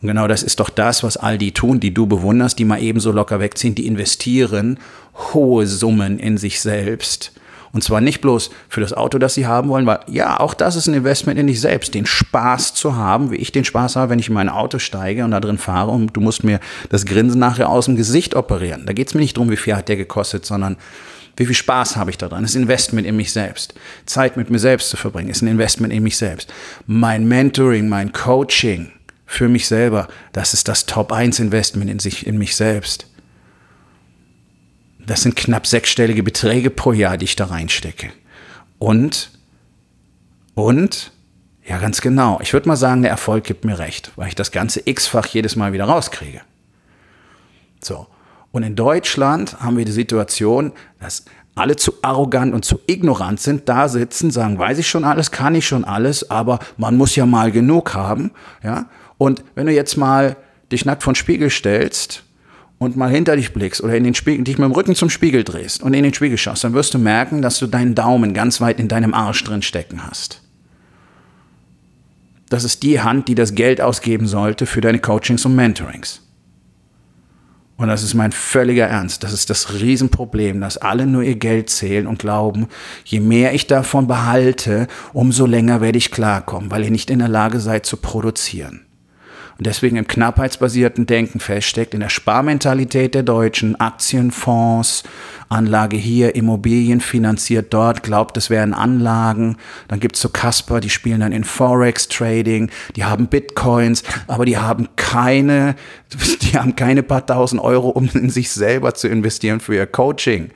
Und 0.00 0.08
genau 0.08 0.28
das 0.28 0.42
ist 0.42 0.58
doch 0.58 0.70
das, 0.70 1.02
was 1.02 1.18
all 1.18 1.36
die 1.36 1.52
tun, 1.52 1.80
die 1.80 1.92
du 1.92 2.06
bewunderst, 2.06 2.58
die 2.58 2.64
mal 2.64 2.80
ebenso 2.80 3.12
locker 3.12 3.40
wegziehen, 3.40 3.74
die 3.74 3.86
investieren 3.86 4.78
hohe 5.34 5.66
Summen 5.66 6.18
in 6.18 6.38
sich 6.38 6.62
selbst 6.62 7.32
und 7.72 7.82
zwar 7.82 8.00
nicht 8.00 8.20
bloß 8.20 8.50
für 8.68 8.80
das 8.80 8.92
Auto, 8.92 9.18
das 9.18 9.34
sie 9.34 9.46
haben 9.46 9.68
wollen, 9.68 9.86
weil 9.86 10.00
ja, 10.08 10.38
auch 10.38 10.54
das 10.54 10.76
ist 10.76 10.86
ein 10.86 10.94
Investment 10.94 11.38
in 11.38 11.46
dich 11.46 11.60
selbst, 11.60 11.94
den 11.94 12.06
Spaß 12.06 12.74
zu 12.74 12.96
haben, 12.96 13.30
wie 13.30 13.36
ich 13.36 13.52
den 13.52 13.64
Spaß 13.64 13.96
habe, 13.96 14.10
wenn 14.10 14.18
ich 14.18 14.28
in 14.28 14.34
mein 14.34 14.48
Auto 14.50 14.78
steige 14.78 15.24
und 15.24 15.30
da 15.30 15.40
drin 15.40 15.58
fahre 15.58 15.90
und 15.90 16.14
du 16.14 16.20
musst 16.20 16.44
mir 16.44 16.60
das 16.90 17.06
Grinsen 17.06 17.40
nachher 17.40 17.70
aus 17.70 17.86
dem 17.86 17.96
Gesicht 17.96 18.34
operieren. 18.34 18.84
Da 18.86 18.92
geht 18.92 19.08
es 19.08 19.14
mir 19.14 19.20
nicht 19.20 19.36
darum, 19.36 19.50
wie 19.50 19.56
viel 19.56 19.74
hat 19.74 19.88
der 19.88 19.96
gekostet, 19.96 20.44
sondern 20.44 20.76
wie 21.36 21.46
viel 21.46 21.54
Spaß 21.54 21.96
habe 21.96 22.10
ich 22.10 22.18
da 22.18 22.28
dran? 22.28 22.42
Das 22.42 22.54
Investment 22.54 23.06
in 23.06 23.16
mich 23.16 23.32
selbst. 23.32 23.74
Zeit 24.04 24.36
mit 24.36 24.50
mir 24.50 24.58
selbst 24.58 24.90
zu 24.90 24.98
verbringen, 24.98 25.30
ist 25.30 25.40
ein 25.40 25.48
Investment 25.48 25.92
in 25.92 26.02
mich 26.02 26.18
selbst. 26.18 26.52
Mein 26.86 27.26
Mentoring, 27.26 27.88
mein 27.88 28.12
Coaching 28.12 28.92
für 29.24 29.48
mich 29.48 29.66
selber, 29.66 30.08
das 30.32 30.52
ist 30.52 30.68
das 30.68 30.84
Top 30.84 31.10
1 31.10 31.40
Investment 31.40 31.90
in 31.90 31.98
sich, 31.98 32.26
in 32.26 32.36
mich 32.36 32.54
selbst. 32.54 33.06
Das 35.06 35.22
sind 35.22 35.36
knapp 35.36 35.66
sechsstellige 35.66 36.22
Beträge 36.22 36.70
pro 36.70 36.92
Jahr, 36.92 37.16
die 37.16 37.24
ich 37.24 37.36
da 37.36 37.46
reinstecke. 37.46 38.10
Und, 38.78 39.30
und, 40.54 41.12
ja, 41.64 41.78
ganz 41.78 42.00
genau. 42.00 42.38
Ich 42.42 42.52
würde 42.52 42.68
mal 42.68 42.76
sagen, 42.76 43.02
der 43.02 43.10
Erfolg 43.10 43.44
gibt 43.44 43.64
mir 43.64 43.78
recht, 43.78 44.12
weil 44.16 44.28
ich 44.28 44.34
das 44.34 44.50
ganze 44.50 44.82
x-fach 44.84 45.26
jedes 45.26 45.56
Mal 45.56 45.72
wieder 45.72 45.84
rauskriege. 45.84 46.40
So. 47.80 48.06
Und 48.52 48.62
in 48.62 48.76
Deutschland 48.76 49.60
haben 49.60 49.76
wir 49.76 49.84
die 49.84 49.92
Situation, 49.92 50.72
dass 51.00 51.24
alle 51.54 51.76
zu 51.76 51.94
arrogant 52.02 52.54
und 52.54 52.64
zu 52.64 52.80
ignorant 52.86 53.40
sind, 53.40 53.68
da 53.68 53.88
sitzen, 53.88 54.30
sagen, 54.30 54.58
weiß 54.58 54.78
ich 54.78 54.88
schon 54.88 55.04
alles, 55.04 55.30
kann 55.30 55.54
ich 55.54 55.66
schon 55.66 55.84
alles, 55.84 56.30
aber 56.30 56.58
man 56.76 56.96
muss 56.96 57.14
ja 57.16 57.26
mal 57.26 57.52
genug 57.52 57.94
haben, 57.94 58.30
ja. 58.62 58.86
Und 59.18 59.44
wenn 59.54 59.66
du 59.66 59.72
jetzt 59.72 59.96
mal 59.96 60.36
dich 60.70 60.84
nackt 60.84 61.02
von 61.02 61.14
Spiegel 61.14 61.50
stellst 61.50 62.24
und 62.82 62.96
mal 62.96 63.10
hinter 63.10 63.36
dich 63.36 63.52
blickst 63.52 63.82
oder 63.82 63.94
in 63.94 64.04
den 64.04 64.14
Spiegel, 64.14 64.44
dich 64.44 64.58
mit 64.58 64.68
dem 64.68 64.72
Rücken 64.72 64.94
zum 64.94 65.08
Spiegel 65.08 65.44
drehst 65.44 65.82
und 65.82 65.94
in 65.94 66.02
den 66.02 66.14
Spiegel 66.14 66.36
schaust, 66.36 66.64
dann 66.64 66.74
wirst 66.74 66.94
du 66.94 66.98
merken, 66.98 67.40
dass 67.40 67.58
du 67.58 67.66
deinen 67.66 67.94
Daumen 67.94 68.34
ganz 68.34 68.60
weit 68.60 68.80
in 68.80 68.88
deinem 68.88 69.14
Arsch 69.14 69.42
drin 69.44 69.62
stecken 69.62 70.06
hast. 70.06 70.42
Das 72.48 72.64
ist 72.64 72.82
die 72.82 73.00
Hand, 73.00 73.28
die 73.28 73.34
das 73.34 73.54
Geld 73.54 73.80
ausgeben 73.80 74.26
sollte 74.26 74.66
für 74.66 74.80
deine 74.80 74.98
Coachings 74.98 75.46
und 75.46 75.54
Mentorings. 75.54 76.20
Und 77.76 77.88
das 77.88 78.02
ist 78.02 78.14
mein 78.14 78.32
völliger 78.32 78.86
Ernst. 78.86 79.24
Das 79.24 79.32
ist 79.32 79.48
das 79.48 79.72
Riesenproblem, 79.72 80.60
dass 80.60 80.76
alle 80.76 81.06
nur 81.06 81.22
ihr 81.22 81.36
Geld 81.36 81.70
zählen 81.70 82.06
und 82.06 82.18
glauben, 82.18 82.66
je 83.04 83.20
mehr 83.20 83.54
ich 83.54 83.66
davon 83.66 84.06
behalte, 84.06 84.86
umso 85.12 85.46
länger 85.46 85.80
werde 85.80 85.98
ich 85.98 86.10
klarkommen, 86.10 86.70
weil 86.70 86.84
ihr 86.84 86.90
nicht 86.90 87.10
in 87.10 87.20
der 87.20 87.28
Lage 87.28 87.58
seid 87.58 87.86
zu 87.86 87.96
produzieren 87.96 88.86
und 89.62 89.66
deswegen 89.68 89.96
im 89.96 90.08
knappheitsbasierten 90.08 91.06
Denken 91.06 91.38
feststeckt, 91.38 91.94
in 91.94 92.00
der 92.00 92.08
Sparmentalität 92.08 93.14
der 93.14 93.22
Deutschen, 93.22 93.78
Aktienfonds, 93.78 95.04
Anlage 95.48 95.96
hier, 95.96 96.34
Immobilien 96.34 97.00
finanziert 97.00 97.72
dort, 97.72 98.02
glaubt, 98.02 98.36
es 98.36 98.50
wären 98.50 98.74
Anlagen. 98.74 99.58
Dann 99.86 100.00
gibt's 100.00 100.20
so 100.20 100.30
Casper, 100.30 100.80
die 100.80 100.90
spielen 100.90 101.20
dann 101.20 101.30
in 101.30 101.44
Forex-Trading, 101.44 102.72
die 102.96 103.04
haben 103.04 103.28
Bitcoins, 103.28 104.02
aber 104.26 104.46
die 104.46 104.58
haben 104.58 104.88
keine, 104.96 105.76
die 106.42 106.58
haben 106.58 106.74
keine 106.74 107.04
paar 107.04 107.24
tausend 107.24 107.62
Euro, 107.62 107.90
um 107.90 108.10
in 108.14 108.30
sich 108.30 108.50
selber 108.50 108.94
zu 108.94 109.06
investieren 109.06 109.60
für 109.60 109.76
ihr 109.76 109.86
Coaching 109.86 110.50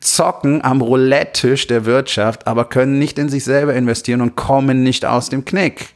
zocken 0.00 0.64
am 0.64 0.80
Roulette-Tisch 0.80 1.68
der 1.68 1.84
Wirtschaft, 1.84 2.48
aber 2.48 2.64
können 2.64 2.98
nicht 2.98 3.20
in 3.20 3.28
sich 3.28 3.44
selber 3.44 3.74
investieren 3.74 4.20
und 4.20 4.34
kommen 4.34 4.82
nicht 4.82 5.04
aus 5.04 5.28
dem 5.28 5.44
Knick 5.44 5.94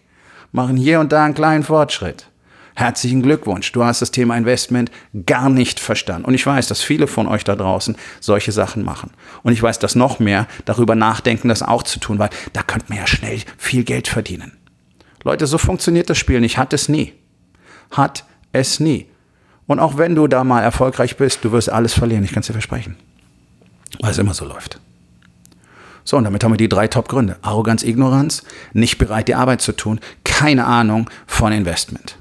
machen 0.52 0.76
hier 0.76 1.00
und 1.00 1.12
da 1.12 1.24
einen 1.24 1.34
kleinen 1.34 1.64
Fortschritt. 1.64 2.26
Herzlichen 2.74 3.22
Glückwunsch, 3.22 3.72
du 3.72 3.82
hast 3.82 4.02
das 4.02 4.12
Thema 4.12 4.36
Investment 4.36 4.92
gar 5.26 5.50
nicht 5.50 5.80
verstanden. 5.80 6.24
Und 6.24 6.34
ich 6.34 6.46
weiß, 6.46 6.68
dass 6.68 6.80
viele 6.80 7.08
von 7.08 7.26
euch 7.26 7.42
da 7.42 7.56
draußen 7.56 7.96
solche 8.20 8.52
Sachen 8.52 8.84
machen. 8.84 9.10
Und 9.42 9.52
ich 9.52 9.60
weiß, 9.60 9.80
dass 9.80 9.96
noch 9.96 10.20
mehr 10.20 10.46
darüber 10.64 10.94
nachdenken, 10.94 11.48
das 11.48 11.64
auch 11.64 11.82
zu 11.82 11.98
tun, 11.98 12.20
weil 12.20 12.30
da 12.52 12.62
könnte 12.62 12.86
man 12.88 12.98
ja 12.98 13.08
schnell 13.08 13.40
viel 13.56 13.82
Geld 13.82 14.06
verdienen. 14.06 14.52
Leute, 15.24 15.48
so 15.48 15.58
funktioniert 15.58 16.08
das 16.08 16.18
Spiel 16.18 16.40
nicht. 16.40 16.56
Hat 16.56 16.72
es 16.72 16.88
nie. 16.88 17.14
Hat 17.90 18.24
es 18.52 18.78
nie. 18.78 19.06
Und 19.66 19.80
auch 19.80 19.98
wenn 19.98 20.14
du 20.14 20.28
da 20.28 20.44
mal 20.44 20.62
erfolgreich 20.62 21.16
bist, 21.16 21.44
du 21.44 21.50
wirst 21.50 21.70
alles 21.70 21.94
verlieren, 21.94 22.24
ich 22.24 22.32
kann 22.32 22.40
es 22.40 22.46
dir 22.46 22.52
versprechen. 22.52 22.96
Weil 24.00 24.12
es 24.12 24.18
immer 24.18 24.34
so 24.34 24.44
läuft. 24.44 24.80
So, 26.04 26.16
und 26.16 26.24
damit 26.24 26.42
haben 26.42 26.52
wir 26.52 26.56
die 26.56 26.70
drei 26.70 26.88
Top-Gründe. 26.88 27.36
Arroganz, 27.42 27.82
Ignoranz, 27.82 28.44
nicht 28.72 28.96
bereit, 28.96 29.28
die 29.28 29.34
Arbeit 29.34 29.60
zu 29.60 29.72
tun, 29.72 30.00
keine 30.38 30.66
Ahnung 30.66 31.10
von 31.26 31.50
Investment. 31.50 32.16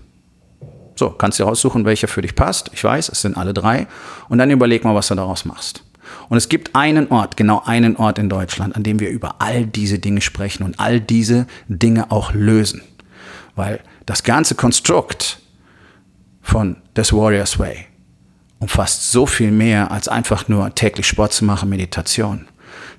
So, 0.95 1.11
kannst 1.11 1.39
du 1.39 1.43
raussuchen, 1.43 1.85
welcher 1.85 2.07
für 2.07 2.23
dich 2.23 2.33
passt. 2.33 2.71
Ich 2.73 2.83
weiß, 2.83 3.09
es 3.09 3.21
sind 3.21 3.37
alle 3.37 3.53
drei. 3.53 3.85
Und 4.27 4.39
dann 4.39 4.49
überleg 4.49 4.83
mal, 4.83 4.95
was 4.95 5.09
du 5.09 5.13
daraus 5.13 5.45
machst. 5.45 5.83
Und 6.27 6.37
es 6.37 6.49
gibt 6.49 6.75
einen 6.75 7.09
Ort, 7.09 7.37
genau 7.37 7.61
einen 7.63 7.95
Ort 7.95 8.17
in 8.17 8.27
Deutschland, 8.27 8.75
an 8.75 8.81
dem 8.81 8.99
wir 8.99 9.11
über 9.11 9.35
all 9.37 9.67
diese 9.67 9.99
Dinge 9.99 10.21
sprechen 10.21 10.63
und 10.63 10.79
all 10.79 10.99
diese 10.99 11.45
Dinge 11.67 12.09
auch 12.09 12.33
lösen. 12.33 12.81
Weil 13.55 13.81
das 14.07 14.23
ganze 14.23 14.55
Konstrukt 14.55 15.39
von 16.41 16.77
des 16.95 17.13
Warriors 17.13 17.59
Way 17.59 17.85
umfasst 18.57 19.11
so 19.11 19.27
viel 19.27 19.51
mehr 19.51 19.91
als 19.91 20.07
einfach 20.07 20.47
nur 20.47 20.73
täglich 20.73 21.05
Sport 21.07 21.33
zu 21.33 21.45
machen, 21.45 21.69
Meditation. 21.69 22.47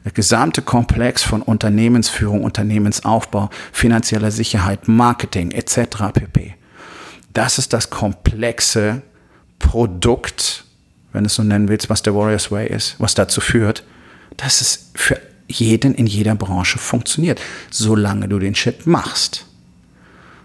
Der 0.05 0.13
gesamte 0.13 0.63
Komplex 0.63 1.23
von 1.23 1.43
Unternehmensführung, 1.43 2.45
Unternehmensaufbau, 2.45 3.51
finanzieller 3.73 4.31
Sicherheit, 4.31 4.89
Marketing 4.89 5.51
etc. 5.51 6.13
pp. 6.13 6.55
Das 7.35 7.59
ist 7.59 7.73
das 7.73 7.91
komplexe 7.91 9.03
Produkt, 9.59 10.65
wenn 11.13 11.25
du 11.25 11.27
es 11.27 11.35
so 11.35 11.43
nennen 11.43 11.69
willst, 11.69 11.91
was 11.91 12.03
der 12.03 12.15
Warriors 12.15 12.51
Way 12.51 12.69
ist, 12.69 12.97
was 12.99 13.15
dazu 13.15 13.41
führt, 13.41 13.85
dass 14.37 14.61
es 14.61 14.91
für 14.95 15.21
jeden 15.49 15.95
in 15.95 16.07
jeder 16.07 16.35
Branche 16.35 16.79
funktioniert, 16.79 17.41
solange 17.71 18.29
du 18.29 18.39
den 18.39 18.55
Shit 18.55 18.87
machst. 18.87 19.47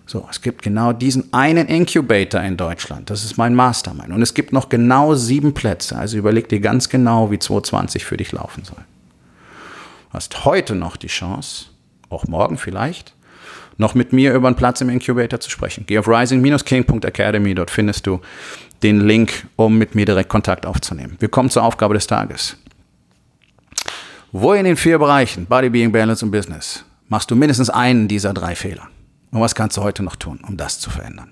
So, 0.05 0.27
es 0.29 0.41
gibt 0.41 0.61
genau 0.61 0.93
diesen 0.93 1.31
einen 1.33 1.67
Incubator 1.67 2.41
in 2.41 2.57
Deutschland. 2.57 3.09
Das 3.09 3.23
ist 3.23 3.37
mein 3.37 3.55
Mastermind. 3.55 4.11
Und 4.11 4.21
es 4.21 4.33
gibt 4.33 4.51
noch 4.51 4.69
genau 4.69 5.15
sieben 5.15 5.53
Plätze. 5.53 5.97
Also 5.97 6.17
überleg 6.17 6.49
dir 6.49 6.59
ganz 6.59 6.89
genau, 6.89 7.31
wie 7.31 7.39
2020 7.39 8.03
für 8.05 8.17
dich 8.17 8.31
laufen 8.31 8.63
soll. 8.65 8.83
Hast 10.13 10.45
heute 10.45 10.75
noch 10.75 10.95
die 10.95 11.07
Chance, 11.07 11.65
auch 12.09 12.27
morgen 12.27 12.59
vielleicht, 12.59 13.15
noch 13.77 13.95
mit 13.95 14.13
mir 14.13 14.35
über 14.35 14.47
einen 14.47 14.55
Platz 14.55 14.79
im 14.79 14.89
Incubator 14.89 15.39
zu 15.39 15.49
sprechen. 15.49 15.85
Geh 15.87 15.97
auf 15.97 16.07
rising-king.academy, 16.07 17.55
dort 17.55 17.71
findest 17.71 18.05
du 18.05 18.21
den 18.83 19.01
Link, 19.01 19.47
um 19.55 19.79
mit 19.79 19.95
mir 19.95 20.05
direkt 20.05 20.29
Kontakt 20.29 20.67
aufzunehmen. 20.67 21.15
Wir 21.19 21.29
kommen 21.29 21.49
zur 21.49 21.63
Aufgabe 21.63 21.95
des 21.95 22.05
Tages. 22.05 22.57
Wo 24.31 24.53
in 24.53 24.65
den 24.65 24.77
vier 24.77 24.99
Bereichen, 24.99 25.47
Body, 25.47 25.69
Being, 25.69 25.91
Balance 25.91 26.23
und 26.23 26.29
Business, 26.29 26.85
machst 27.09 27.31
du 27.31 27.35
mindestens 27.35 27.71
einen 27.71 28.07
dieser 28.07 28.33
drei 28.33 28.55
Fehler? 28.55 28.89
Und 29.31 29.41
was 29.41 29.55
kannst 29.55 29.77
du 29.77 29.81
heute 29.81 30.03
noch 30.03 30.15
tun, 30.15 30.41
um 30.47 30.57
das 30.57 30.79
zu 30.79 30.91
verändern? 30.91 31.31